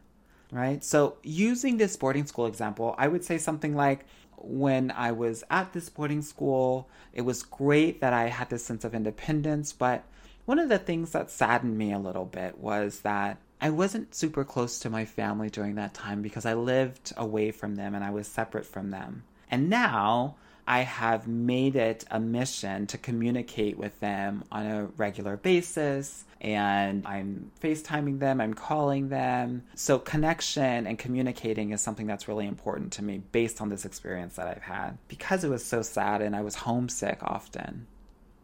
right? 0.52 0.84
So, 0.84 1.18
using 1.24 1.78
this 1.78 1.96
boarding 1.96 2.26
school 2.26 2.48
example, 2.48 2.96
I 2.98 3.08
would 3.08 3.24
say 3.24 3.38
something 3.38 3.76
like, 3.76 4.06
when 4.44 4.92
I 4.92 5.12
was 5.12 5.44
at 5.50 5.72
this 5.74 5.90
boarding 5.90 6.22
school, 6.22 6.90
it 7.14 7.22
was 7.22 7.44
great 7.44 8.02
that 8.02 8.14
I 8.14 8.28
had 8.28 8.50
this 8.50 8.66
sense 8.66 8.84
of 8.84 8.96
independence, 8.96 9.72
but 9.72 10.04
one 10.46 10.60
of 10.60 10.70
the 10.70 10.80
things 10.80 11.12
that 11.12 11.30
saddened 11.30 11.78
me 11.78 11.94
a 11.94 12.00
little 12.00 12.26
bit 12.26 12.58
was 12.58 13.02
that 13.02 13.38
I 13.62 13.70
wasn't 13.70 14.16
super 14.16 14.44
close 14.44 14.80
to 14.80 14.90
my 14.90 15.06
family 15.06 15.50
during 15.50 15.76
that 15.76 15.94
time 15.94 16.24
because 16.24 16.48
I 16.48 16.56
lived 16.56 17.14
away 17.16 17.52
from 17.52 17.76
them 17.76 17.94
and 17.94 18.04
I 18.04 18.10
was 18.10 18.28
separate 18.28 18.66
from 18.66 18.90
them. 18.90 19.24
And 19.52 19.70
now 19.70 20.36
I 20.68 20.82
have 20.82 21.28
made 21.28 21.76
it 21.76 22.06
a 22.12 22.20
mission 22.20 22.88
to 22.88 22.98
communicate 22.98 23.78
with 23.78 24.00
them 24.00 24.44
on 24.52 24.66
a 24.66 24.86
regular 24.98 25.38
basis. 25.38 26.26
And 26.40 27.06
I'm 27.06 27.52
FaceTiming 27.62 28.20
them, 28.20 28.42
I'm 28.42 28.56
calling 28.56 29.10
them. 29.10 29.64
So, 29.76 30.00
connection 30.00 30.88
and 30.88 30.98
communicating 30.98 31.72
is 31.72 31.82
something 31.82 32.08
that's 32.08 32.28
really 32.28 32.48
important 32.48 32.92
to 32.94 33.04
me 33.04 33.22
based 33.32 33.62
on 33.62 33.70
this 33.70 33.86
experience 33.86 34.36
that 34.38 34.48
I've 34.48 34.64
had 34.64 34.98
because 35.08 35.44
it 35.44 35.50
was 35.50 35.64
so 35.64 35.84
sad 35.84 36.22
and 36.22 36.36
I 36.36 36.42
was 36.42 36.56
homesick 36.56 37.20
often. 37.22 37.86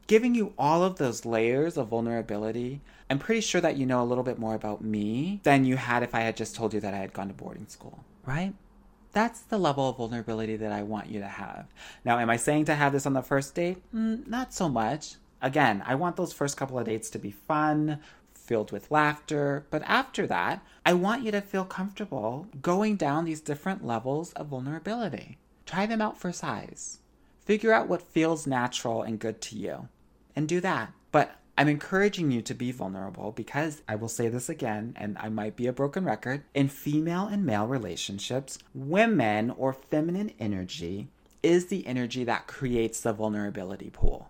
giving 0.08 0.36
you 0.36 0.54
all 0.58 0.84
of 0.84 0.98
those 0.98 1.26
layers 1.26 1.78
of 1.78 1.88
vulnerability, 1.90 2.82
I'm 3.10 3.20
pretty 3.20 3.42
sure 3.42 3.62
that 3.62 3.78
you 3.78 3.86
know 3.86 4.02
a 4.02 4.06
little 4.06 4.24
bit 4.24 4.40
more 4.40 4.56
about 4.56 4.82
me 4.84 5.40
than 5.44 5.66
you 5.66 5.76
had 5.78 6.04
if 6.04 6.16
I 6.16 6.22
had 6.22 6.38
just 6.38 6.56
told 6.56 6.74
you 6.74 6.80
that 6.80 6.94
I 6.94 6.98
had 6.98 7.14
gone 7.14 7.28
to 7.28 7.34
boarding 7.34 7.68
school, 7.68 8.04
right? 8.26 8.54
That's 9.18 9.40
the 9.40 9.58
level 9.58 9.90
of 9.90 9.98
vulnerability 9.98 10.58
that 10.58 10.72
I 10.72 10.84
want 10.84 11.10
you 11.10 11.22
to 11.22 11.28
have. 11.28 11.66
Now, 12.06 12.20
am 12.20 12.30
I 12.30 12.38
saying 12.38 12.66
to 12.66 12.76
have 12.76 12.94
this 12.94 13.08
on 13.08 13.14
the 13.14 13.24
first 13.24 13.56
date? 13.56 13.82
Mm, 13.92 14.28
not 14.28 14.54
so 14.54 14.70
much. 14.70 15.16
Again, 15.42 15.82
I 15.88 15.96
want 15.96 16.18
those 16.18 16.34
first 16.34 16.56
couple 16.56 16.78
of 16.78 16.86
dates 16.86 17.10
to 17.10 17.18
be 17.18 17.32
fun, 17.32 17.98
filled 18.36 18.72
with 18.72 18.92
laughter. 18.92 19.66
But 19.72 19.82
after 19.88 20.28
that, 20.28 20.64
I 20.86 20.94
want 20.94 21.24
you 21.24 21.32
to 21.32 21.42
feel 21.42 21.66
comfortable 21.66 22.48
going 22.62 22.96
down 22.96 23.26
these 23.26 23.42
different 23.42 23.84
levels 23.84 24.34
of 24.34 24.50
vulnerability. 24.50 25.40
Try 25.66 25.88
them 25.88 26.00
out 26.00 26.20
for 26.20 26.32
size. 26.32 27.00
Figure 27.44 27.74
out 27.74 27.88
what 27.88 28.04
feels 28.04 28.46
natural 28.46 29.02
and 29.02 29.18
good 29.18 29.42
to 29.42 29.56
you 29.56 29.88
and 30.36 30.48
do 30.48 30.62
that. 30.62 30.94
But 31.12 31.32
I'm 31.58 31.68
encouraging 31.68 32.30
you 32.30 32.42
to 32.44 32.54
be 32.54 32.72
vulnerable 32.72 33.32
because 33.32 33.82
I 33.88 33.96
will 33.96 34.10
say 34.10 34.30
this 34.30 34.48
again, 34.48 34.94
and 34.96 35.18
I 35.20 35.30
might 35.30 35.56
be 35.56 35.66
a 35.66 35.74
broken 35.74 36.06
record. 36.06 36.44
In 36.54 36.68
female 36.68 37.26
and 37.28 37.46
male 37.46 37.66
relationships, 37.66 38.60
women 38.76 39.50
or 39.52 39.74
feminine 39.74 40.34
energy 40.40 41.08
is 41.42 41.66
the 41.66 41.88
energy 41.88 42.24
that 42.26 42.48
creates 42.48 43.02
the 43.02 43.14
vulnerability 43.14 43.90
pool. 43.90 44.30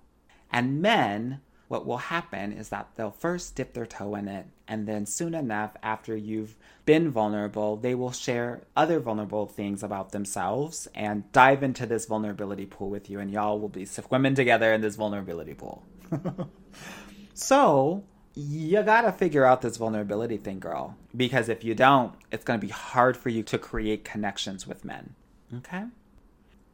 And 0.52 0.82
men 0.82 1.42
what 1.68 1.86
will 1.86 1.98
happen 1.98 2.54
is 2.54 2.70
that 2.70 2.88
they'll 2.96 3.12
first 3.12 3.56
dip 3.56 3.74
their 3.74 3.86
toe 3.86 4.16
in 4.16 4.28
it, 4.28 4.46
and 4.68 4.88
then 4.88 5.06
soon 5.06 5.34
enough, 5.34 5.76
after 5.84 6.16
you've 6.16 6.56
been 6.86 7.12
vulnerable, 7.12 7.76
they 7.76 7.94
will 7.94 8.12
share 8.12 8.62
other 8.76 9.00
vulnerable 9.00 9.48
things 9.48 9.84
about 9.84 10.12
themselves 10.12 10.88
and 10.96 11.30
dive 11.34 11.64
into 11.64 11.86
this 11.86 12.06
vulnerability 12.06 12.66
pool 12.66 12.90
with 12.90 13.10
you, 13.10 13.20
and 13.20 13.32
y'all 13.32 13.60
will 13.60 13.68
be 13.68 13.86
swimming 13.86 14.36
together 14.36 14.72
in 14.74 14.80
this 14.80 14.96
vulnerability 14.96 15.54
pool. 15.54 15.84
so, 17.38 18.04
you 18.34 18.84
gotta 18.84 19.12
figure 19.12 19.46
out 19.46 19.62
this 19.62 19.78
vulnerability 19.78 20.38
thing, 20.38 20.60
girl. 20.60 20.96
Because 21.16 21.50
if 21.50 21.64
you 21.64 21.76
don't, 21.76 22.14
it's 22.32 22.44
gonna 22.44 22.60
be 22.60 22.70
hard 22.70 23.18
for 23.18 23.30
you 23.30 23.44
to 23.44 23.58
create 23.58 24.04
connections 24.04 24.68
with 24.68 24.86
men. 24.86 25.14
Okay? 25.58 25.86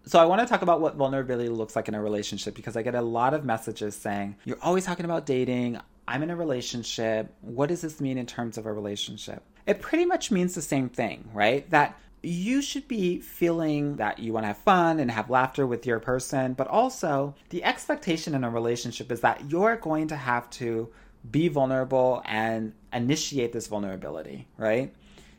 So 0.06 0.20
I 0.20 0.26
want 0.26 0.42
to 0.42 0.48
talk 0.48 0.62
about 0.62 0.82
what 0.82 0.96
vulnerability 0.96 1.50
looks 1.50 1.76
like 1.76 1.88
in 1.88 1.96
a 1.96 2.02
relationship 2.02 2.56
because 2.56 2.76
I 2.76 2.82
get 2.82 2.96
a 2.96 3.02
lot 3.02 3.34
of 3.34 3.46
messages 3.46 3.96
saying, 3.96 4.36
"You're 4.44 4.62
always 4.62 4.86
talking 4.86 5.06
about 5.06 5.26
dating. 5.26 5.80
I'm 6.08 6.24
in 6.24 6.30
a 6.30 6.36
relationship. 6.36 7.34
What 7.42 7.70
does 7.70 7.82
this 7.82 8.02
mean 8.02 8.18
in 8.18 8.26
terms 8.26 8.58
of 8.58 8.66
a 8.66 8.74
relationship?" 8.74 9.44
It 9.66 9.82
pretty 9.82 10.06
much 10.06 10.30
means 10.30 10.56
the 10.56 10.62
same 10.62 10.90
thing, 10.90 11.30
right? 11.34 11.70
That 11.70 11.98
you 12.24 12.62
should 12.62 12.88
be 12.88 13.20
feeling 13.20 13.98
that 13.98 14.18
you 14.18 14.32
want 14.32 14.46
to 14.46 14.48
have 14.48 14.58
fun 14.58 15.00
and 15.00 15.12
have 15.12 15.30
laughter 15.30 15.68
with 15.68 15.86
your 15.86 16.00
person, 16.00 16.54
but 16.54 16.68
also 16.68 17.36
the 17.50 17.64
expectation 17.64 18.34
in 18.34 18.46
a 18.46 18.50
relationship 18.50 19.12
is 19.12 19.20
that 19.22 19.52
you're 19.52 19.76
going 19.76 20.08
to 20.08 20.16
have 20.16 20.50
to 20.52 20.90
be 21.30 21.50
vulnerable 21.50 22.22
and 22.26 22.74
initiate 22.94 23.52
this 23.52 23.68
vulnerability, 23.68 24.48
right? 24.58 24.94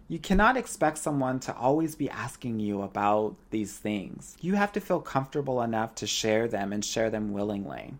You 0.08 0.18
cannot 0.18 0.58
expect 0.58 0.98
someone 0.98 1.40
to 1.40 1.56
always 1.56 1.94
be 1.94 2.10
asking 2.10 2.60
you 2.60 2.82
about 2.82 3.36
these 3.50 3.76
things. 3.78 4.36
You 4.42 4.54
have 4.54 4.72
to 4.72 4.80
feel 4.80 5.00
comfortable 5.00 5.62
enough 5.62 5.94
to 5.96 6.06
share 6.06 6.46
them 6.46 6.72
and 6.74 6.84
share 6.84 7.08
them 7.08 7.32
willingly. 7.32 7.94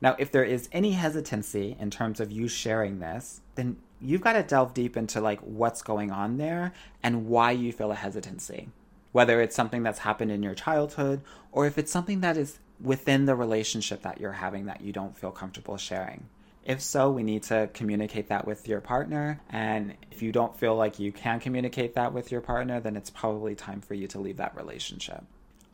Now, 0.00 0.16
if 0.18 0.32
there 0.32 0.44
is 0.44 0.68
any 0.72 0.92
hesitancy 0.92 1.76
in 1.78 1.90
terms 1.90 2.18
of 2.18 2.32
you 2.32 2.48
sharing 2.48 2.98
this, 2.98 3.40
then 3.54 3.76
you've 4.04 4.20
got 4.20 4.34
to 4.34 4.42
delve 4.42 4.74
deep 4.74 4.96
into 4.96 5.20
like 5.20 5.40
what's 5.40 5.82
going 5.82 6.10
on 6.10 6.36
there 6.36 6.72
and 7.02 7.26
why 7.26 7.50
you 7.52 7.72
feel 7.72 7.90
a 7.90 7.96
hesitancy. 7.96 8.68
Whether 9.12 9.40
it's 9.40 9.56
something 9.56 9.82
that's 9.82 10.00
happened 10.00 10.30
in 10.30 10.42
your 10.42 10.54
childhood 10.54 11.22
or 11.52 11.66
if 11.66 11.78
it's 11.78 11.92
something 11.92 12.20
that 12.20 12.36
is 12.36 12.58
within 12.80 13.26
the 13.26 13.34
relationship 13.34 14.02
that 14.02 14.20
you're 14.20 14.32
having 14.32 14.66
that 14.66 14.80
you 14.80 14.92
don't 14.92 15.16
feel 15.16 15.30
comfortable 15.30 15.76
sharing. 15.76 16.26
If 16.64 16.80
so, 16.80 17.10
we 17.10 17.22
need 17.22 17.42
to 17.44 17.68
communicate 17.74 18.28
that 18.28 18.46
with 18.46 18.66
your 18.66 18.80
partner. 18.80 19.40
And 19.50 19.94
if 20.10 20.22
you 20.22 20.32
don't 20.32 20.56
feel 20.56 20.74
like 20.74 20.98
you 20.98 21.12
can 21.12 21.38
communicate 21.38 21.94
that 21.94 22.12
with 22.12 22.32
your 22.32 22.40
partner, 22.40 22.80
then 22.80 22.96
it's 22.96 23.10
probably 23.10 23.54
time 23.54 23.82
for 23.82 23.94
you 23.94 24.06
to 24.08 24.18
leave 24.18 24.38
that 24.38 24.56
relationship. 24.56 25.22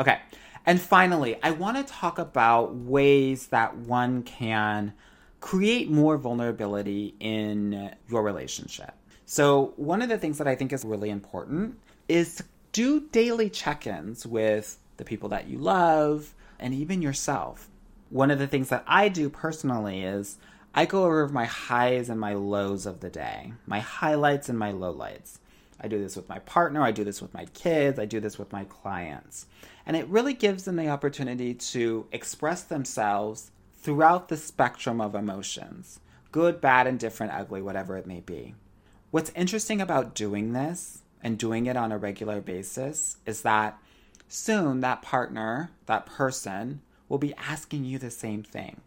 Okay. 0.01 0.19
And 0.67 0.81
finally, 0.81 1.41
I 1.43 1.53
want 1.53 1.77
to 1.77 1.85
talk 1.85 2.19
about 2.19 2.75
ways 2.75 3.49
that 3.49 3.77
one 3.77 4.23
can 4.23 4.93
create 5.41 5.91
more 5.91 6.17
vulnerability 6.17 7.15
in 7.21 7.95
your 8.09 8.23
relationship. 8.23 8.95
So, 9.25 9.75
one 9.77 10.03
of 10.03 10.09
the 10.09 10.19
things 10.19 10.39
that 10.39 10.49
I 10.49 10.55
think 10.55 10.73
is 10.73 10.85
really 10.85 11.11
important 11.11 11.79
is 12.09 12.37
to 12.37 12.45
do 12.73 13.01
daily 13.13 13.49
check 13.51 13.87
ins 13.87 14.27
with 14.27 14.79
the 14.97 15.05
people 15.05 15.29
that 15.31 15.49
you 15.49 15.59
love 15.59 16.35
and 16.59 16.75
even 16.75 17.03
yourself. 17.03 17.69
One 18.11 18.31
of 18.31 18.39
the 18.39 18.47
things 18.47 18.69
that 18.71 18.85
I 18.87 19.09
do 19.09 19.31
personally 19.31 20.03
is 20.03 20.37
I 20.75 20.85
go 20.85 21.05
over 21.05 21.29
my 21.29 21.47
highs 21.47 22.09
and 22.09 22.21
my 22.21 22.35
lows 22.35 22.87
of 22.87 23.01
the 23.01 23.09
day, 23.09 23.53
my 23.67 23.81
highlights 23.81 24.49
and 24.49 24.59
my 24.59 24.73
lowlights. 24.73 25.39
I 25.81 25.89
do 25.89 25.99
this 25.99 26.17
with 26.17 26.29
my 26.29 26.41
partner, 26.41 26.83
I 26.83 26.93
do 26.93 27.05
this 27.05 27.23
with 27.23 27.33
my 27.33 27.47
kids, 27.47 27.99
I 27.99 28.05
do 28.05 28.21
this 28.21 28.39
with 28.39 28.53
my 28.53 28.65
clients. 28.65 29.47
And 29.87 29.97
it 29.97 30.07
really 30.09 30.35
gives 30.35 30.65
them 30.65 30.77
the 30.77 30.89
opportunity 30.89 31.55
to 31.55 32.07
express 32.13 32.63
themselves 32.63 33.51
throughout 33.81 34.29
the 34.29 34.37
spectrum 34.37 35.01
of 35.01 35.15
emotions 35.15 36.01
good, 36.33 36.61
bad, 36.61 36.87
indifferent, 36.87 37.33
ugly, 37.33 37.61
whatever 37.61 37.97
it 37.97 38.07
may 38.07 38.21
be. 38.21 38.55
What's 39.11 39.33
interesting 39.35 39.81
about 39.81 40.15
doing 40.15 40.53
this 40.53 41.03
and 41.23 41.37
doing 41.37 41.67
it 41.67 41.77
on 41.77 41.91
a 41.91 41.99
regular 41.99 42.41
basis 42.41 43.17
is 43.27 43.43
that 43.43 43.79
soon 44.29 44.81
that 44.81 45.03
partner, 45.03 45.71
that 45.87 46.07
person, 46.07 46.83
will 47.09 47.19
be 47.19 47.35
asking 47.35 47.85
you 47.85 47.99
the 47.99 48.11
same 48.11 48.45
thing. 48.45 48.81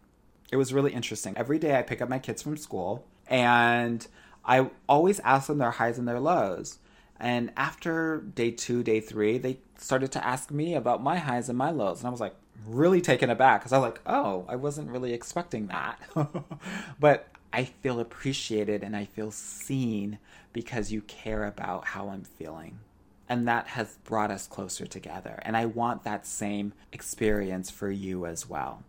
It 0.50 0.56
was 0.56 0.72
really 0.72 0.92
interesting. 0.92 1.36
Every 1.36 1.58
day 1.58 1.78
I 1.78 1.82
pick 1.82 2.00
up 2.00 2.08
my 2.08 2.18
kids 2.18 2.40
from 2.40 2.56
school 2.56 3.04
and 3.26 4.06
I 4.44 4.70
always 4.88 5.20
ask 5.20 5.48
them 5.48 5.58
their 5.58 5.72
highs 5.72 5.98
and 5.98 6.08
their 6.08 6.20
lows. 6.20 6.78
And 7.20 7.52
after 7.56 8.22
day 8.34 8.50
two, 8.50 8.82
day 8.82 9.00
three, 9.00 9.36
they 9.36 9.58
started 9.76 10.12
to 10.12 10.26
ask 10.26 10.50
me 10.50 10.74
about 10.74 11.02
my 11.02 11.18
highs 11.18 11.48
and 11.48 11.58
my 11.58 11.70
lows. 11.70 12.00
And 12.00 12.06
I 12.06 12.10
was 12.10 12.20
like, 12.20 12.34
really 12.66 13.00
taken 13.00 13.30
aback 13.30 13.60
because 13.60 13.72
I 13.72 13.78
was 13.78 13.84
like, 13.84 14.00
oh, 14.06 14.44
I 14.48 14.56
wasn't 14.56 14.90
really 14.90 15.12
expecting 15.12 15.68
that. 15.68 15.98
but 17.00 17.28
I 17.52 17.64
feel 17.64 18.00
appreciated 18.00 18.82
and 18.82 18.96
I 18.96 19.04
feel 19.04 19.30
seen 19.30 20.18
because 20.52 20.92
you 20.92 21.02
care 21.02 21.44
about 21.44 21.86
how 21.86 22.08
I'm 22.08 22.24
feeling. 22.24 22.80
And 23.28 23.48
that 23.48 23.68
has 23.68 23.98
brought 24.04 24.30
us 24.30 24.46
closer 24.46 24.86
together. 24.86 25.38
And 25.42 25.56
I 25.56 25.66
want 25.66 26.04
that 26.04 26.26
same 26.26 26.72
experience 26.92 27.70
for 27.70 27.90
you 27.90 28.26
as 28.26 28.48
well. 28.48 28.82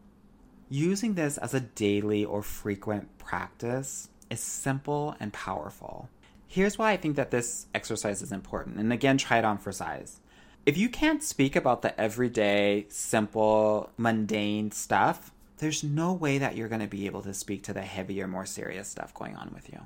Using 0.70 1.14
this 1.14 1.38
as 1.38 1.54
a 1.54 1.60
daily 1.60 2.26
or 2.26 2.42
frequent 2.42 3.18
practice 3.18 4.10
is 4.30 4.40
simple 4.40 5.16
and 5.20 5.32
powerful. 5.32 6.10
Here's 6.48 6.78
why 6.78 6.92
I 6.92 6.98
think 6.98 7.16
that 7.16 7.32
this 7.32 7.68
exercise 7.74 8.22
is 8.22 8.32
important. 8.32 8.78
And 8.78 8.92
again, 8.92 9.18
try 9.18 9.38
it 9.38 9.46
on 9.46 9.58
for 9.58 9.72
size. 9.72 10.20
If 10.66 10.78
you 10.78 10.90
can't 10.90 11.22
speak 11.22 11.56
about 11.56 11.84
the 11.84 12.00
everyday, 12.00 12.88
simple, 12.90 13.92
mundane 13.98 14.72
stuff, 14.72 15.32
there's 15.58 15.84
no 15.84 16.12
way 16.12 16.40
that 16.40 16.56
you're 16.56 16.68
going 16.68 16.82
to 16.82 16.88
be 16.88 17.06
able 17.06 17.22
to 17.22 17.36
speak 17.36 17.64
to 17.64 17.74
the 17.74 17.84
heavier, 17.84 18.28
more 18.28 18.48
serious 18.48 18.88
stuff 18.88 19.14
going 19.14 19.36
on 19.36 19.52
with 19.54 19.72
you. 19.72 19.82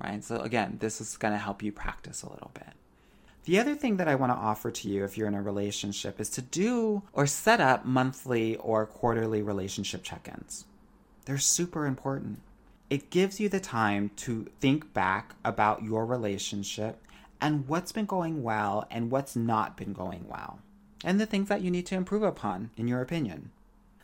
Right? 0.00 0.22
So, 0.22 0.38
again, 0.38 0.76
this 0.80 1.00
is 1.00 1.16
going 1.16 1.32
to 1.32 1.38
help 1.38 1.60
you 1.60 1.72
practice 1.72 2.22
a 2.22 2.30
little 2.30 2.52
bit. 2.54 2.68
The 3.46 3.58
other 3.58 3.74
thing 3.74 3.96
that 3.96 4.06
I 4.06 4.14
want 4.14 4.30
to 4.30 4.36
offer 4.36 4.70
to 4.70 4.88
you 4.88 5.04
if 5.04 5.18
you're 5.18 5.28
in 5.28 5.34
a 5.34 5.42
relationship 5.42 6.20
is 6.20 6.30
to 6.30 6.42
do 6.42 7.02
or 7.12 7.26
set 7.26 7.60
up 7.60 7.84
monthly 7.84 8.56
or 8.56 8.86
quarterly 8.86 9.42
relationship 9.42 10.04
check 10.04 10.28
ins. 10.28 10.66
They're 11.24 11.38
super 11.38 11.84
important. 11.84 12.40
It 12.90 13.10
gives 13.10 13.40
you 13.40 13.48
the 13.48 13.58
time 13.58 14.12
to 14.16 14.46
think 14.60 14.94
back 14.94 15.34
about 15.44 15.82
your 15.82 16.06
relationship 16.06 17.02
and 17.40 17.68
what's 17.68 17.92
been 17.92 18.06
going 18.06 18.42
well 18.42 18.86
and 18.90 19.10
what's 19.10 19.36
not 19.36 19.76
been 19.76 19.92
going 19.92 20.26
well, 20.28 20.60
and 21.04 21.20
the 21.20 21.26
things 21.26 21.48
that 21.48 21.62
you 21.62 21.70
need 21.70 21.86
to 21.86 21.94
improve 21.94 22.22
upon, 22.22 22.70
in 22.76 22.88
your 22.88 23.00
opinion. 23.00 23.50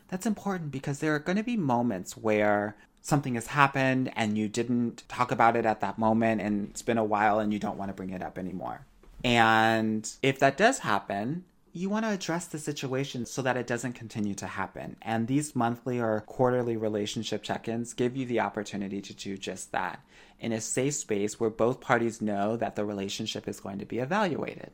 That's 0.09 0.25
important 0.25 0.71
because 0.71 0.99
there 0.99 1.15
are 1.15 1.19
going 1.19 1.37
to 1.37 1.43
be 1.43 1.57
moments 1.57 2.15
where 2.15 2.75
something 3.01 3.35
has 3.35 3.47
happened 3.47 4.11
and 4.15 4.37
you 4.37 4.47
didn't 4.47 5.03
talk 5.09 5.31
about 5.31 5.55
it 5.55 5.65
at 5.65 5.81
that 5.81 5.97
moment 5.97 6.41
and 6.41 6.69
it's 6.69 6.81
been 6.81 6.97
a 6.97 7.03
while 7.03 7.39
and 7.39 7.51
you 7.51 7.59
don't 7.59 7.77
want 7.77 7.89
to 7.89 7.93
bring 7.93 8.11
it 8.11 8.21
up 8.21 8.37
anymore. 8.37 8.85
And 9.23 10.09
if 10.21 10.39
that 10.39 10.57
does 10.57 10.79
happen, 10.79 11.43
you 11.75 11.89
want 11.89 12.05
to 12.05 12.11
address 12.11 12.45
the 12.45 12.59
situation 12.59 13.25
so 13.25 13.41
that 13.41 13.57
it 13.57 13.65
doesn't 13.65 13.93
continue 13.93 14.35
to 14.35 14.45
happen. 14.45 14.95
And 15.01 15.27
these 15.27 15.55
monthly 15.55 15.99
or 15.99 16.21
quarterly 16.21 16.77
relationship 16.77 17.41
check 17.41 17.67
ins 17.67 17.93
give 17.93 18.15
you 18.15 18.27
the 18.27 18.41
opportunity 18.41 19.01
to 19.01 19.13
do 19.13 19.37
just 19.37 19.71
that 19.71 19.99
in 20.39 20.51
a 20.51 20.61
safe 20.61 20.93
space 20.93 21.39
where 21.39 21.49
both 21.49 21.81
parties 21.81 22.21
know 22.21 22.55
that 22.57 22.75
the 22.75 22.85
relationship 22.85 23.47
is 23.47 23.59
going 23.59 23.79
to 23.79 23.85
be 23.85 23.97
evaluated. 23.97 24.71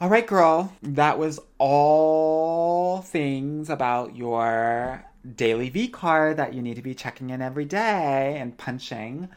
All 0.00 0.08
right, 0.08 0.26
girl, 0.26 0.72
that 0.82 1.20
was 1.20 1.38
all 1.58 3.00
things 3.02 3.70
about 3.70 4.16
your 4.16 5.04
daily 5.36 5.68
V 5.68 5.86
card 5.86 6.38
that 6.38 6.52
you 6.52 6.62
need 6.62 6.74
to 6.74 6.82
be 6.82 6.94
checking 6.94 7.30
in 7.30 7.40
every 7.40 7.64
day 7.64 8.36
and 8.40 8.58
punching. 8.58 9.28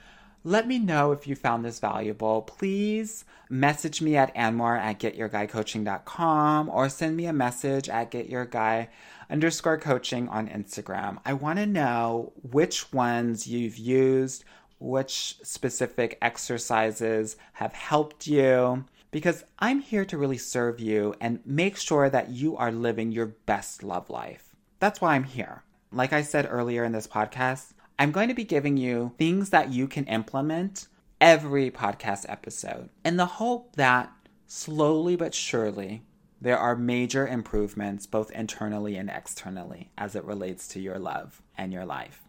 Let 0.48 0.66
me 0.66 0.80
know 0.80 1.12
if 1.12 1.28
you 1.28 1.36
found 1.36 1.66
this 1.66 1.82
valuable. 1.82 2.42
Please 2.42 3.26
message 3.50 4.02
me 4.02 4.16
at 4.16 4.34
anmore 4.34 4.78
at 4.78 4.98
getyourguycoaching.com 4.98 6.70
or 6.70 6.88
send 6.88 7.18
me 7.18 7.26
a 7.26 7.34
message 7.34 7.90
at 7.90 8.12
getyourguy 8.12 8.88
underscore 9.30 9.78
coaching 9.78 10.30
on 10.30 10.48
Instagram. 10.48 11.18
I 11.26 11.34
want 11.34 11.60
to 11.60 11.66
know 11.66 12.32
which 12.50 12.94
ones 12.94 13.46
you've 13.46 13.76
used, 13.76 14.46
which 14.80 15.36
specific 15.44 16.18
exercises 16.22 17.36
have 17.52 17.74
helped 17.74 18.26
you, 18.26 18.86
because 19.12 19.44
I'm 19.60 19.82
here 19.82 20.06
to 20.06 20.18
really 20.18 20.38
serve 20.38 20.80
you 20.80 21.14
and 21.20 21.42
make 21.46 21.76
sure 21.76 22.10
that 22.10 22.30
you 22.30 22.56
are 22.56 22.72
living 22.72 23.12
your 23.12 23.26
best 23.26 23.84
love 23.84 24.10
life. 24.10 24.56
That's 24.80 25.02
why 25.02 25.16
I'm 25.16 25.26
here. 25.26 25.64
Like 25.92 26.14
I 26.14 26.22
said 26.22 26.48
earlier 26.50 26.86
in 26.86 26.94
this 26.94 27.08
podcast, 27.08 27.74
I'm 28.00 28.12
going 28.12 28.28
to 28.28 28.36
be 28.36 28.44
giving 28.44 28.78
you 28.78 29.14
things 29.18 29.50
that 29.50 29.72
you 29.72 29.88
can 29.88 30.06
implement 30.06 30.88
every 31.20 31.72
podcast 31.72 32.26
episode 32.30 32.90
in 33.04 33.18
the 33.18 33.26
hope 33.26 33.76
that 33.76 34.12
slowly 34.46 35.16
but 35.16 35.34
surely 35.34 36.04
there 36.40 36.60
are 36.60 36.76
major 36.76 37.28
improvements 37.28 38.06
both 38.06 38.30
internally 38.32 38.98
and 38.98 39.10
externally 39.10 39.90
as 39.98 40.16
it 40.16 40.24
relates 40.26 40.68
to 40.68 40.80
your 40.80 41.00
love 41.00 41.42
and 41.58 41.74
your 41.74 41.86
life. 41.86 42.22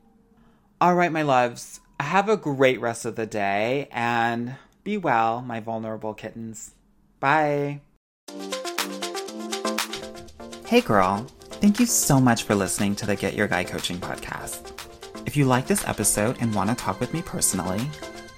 All 0.80 0.94
right, 0.94 1.12
my 1.12 1.20
loves, 1.20 1.80
have 2.00 2.30
a 2.30 2.38
great 2.38 2.80
rest 2.80 3.04
of 3.04 3.16
the 3.16 3.26
day 3.26 3.88
and 3.92 4.54
be 4.84 4.96
well, 4.96 5.42
my 5.42 5.60
vulnerable 5.60 6.14
kittens. 6.14 6.70
Bye. 7.20 7.82
Hey, 10.66 10.80
girl. 10.80 11.26
Thank 11.60 11.78
you 11.78 11.86
so 11.86 12.20
much 12.20 12.44
for 12.44 12.54
listening 12.54 12.94
to 12.96 13.06
the 13.06 13.16
Get 13.16 13.34
Your 13.34 13.48
Guy 13.48 13.64
Coaching 13.64 13.98
podcast. 13.98 14.67
If 15.28 15.36
you 15.36 15.44
like 15.44 15.66
this 15.66 15.86
episode 15.86 16.38
and 16.40 16.54
want 16.54 16.70
to 16.70 16.74
talk 16.74 17.00
with 17.00 17.12
me 17.12 17.20
personally, 17.20 17.82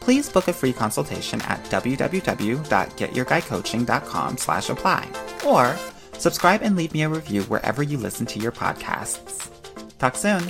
please 0.01 0.29
book 0.29 0.49
a 0.49 0.53
free 0.53 0.73
consultation 0.73 1.41
at 1.43 1.63
www.getyourguycoaching.com 1.67 4.37
slash 4.37 4.71
apply 4.71 5.09
or 5.47 5.77
subscribe 6.19 6.63
and 6.63 6.75
leave 6.75 6.93
me 6.93 7.03
a 7.03 7.09
review 7.09 7.45
wherever 7.45 7.85
you 7.85 7.97
listen 7.97 8.27
to 8.27 8.41
your 8.41 8.51
podcasts. 8.51 9.49
Talk 9.99 10.17
soon. 10.17 10.43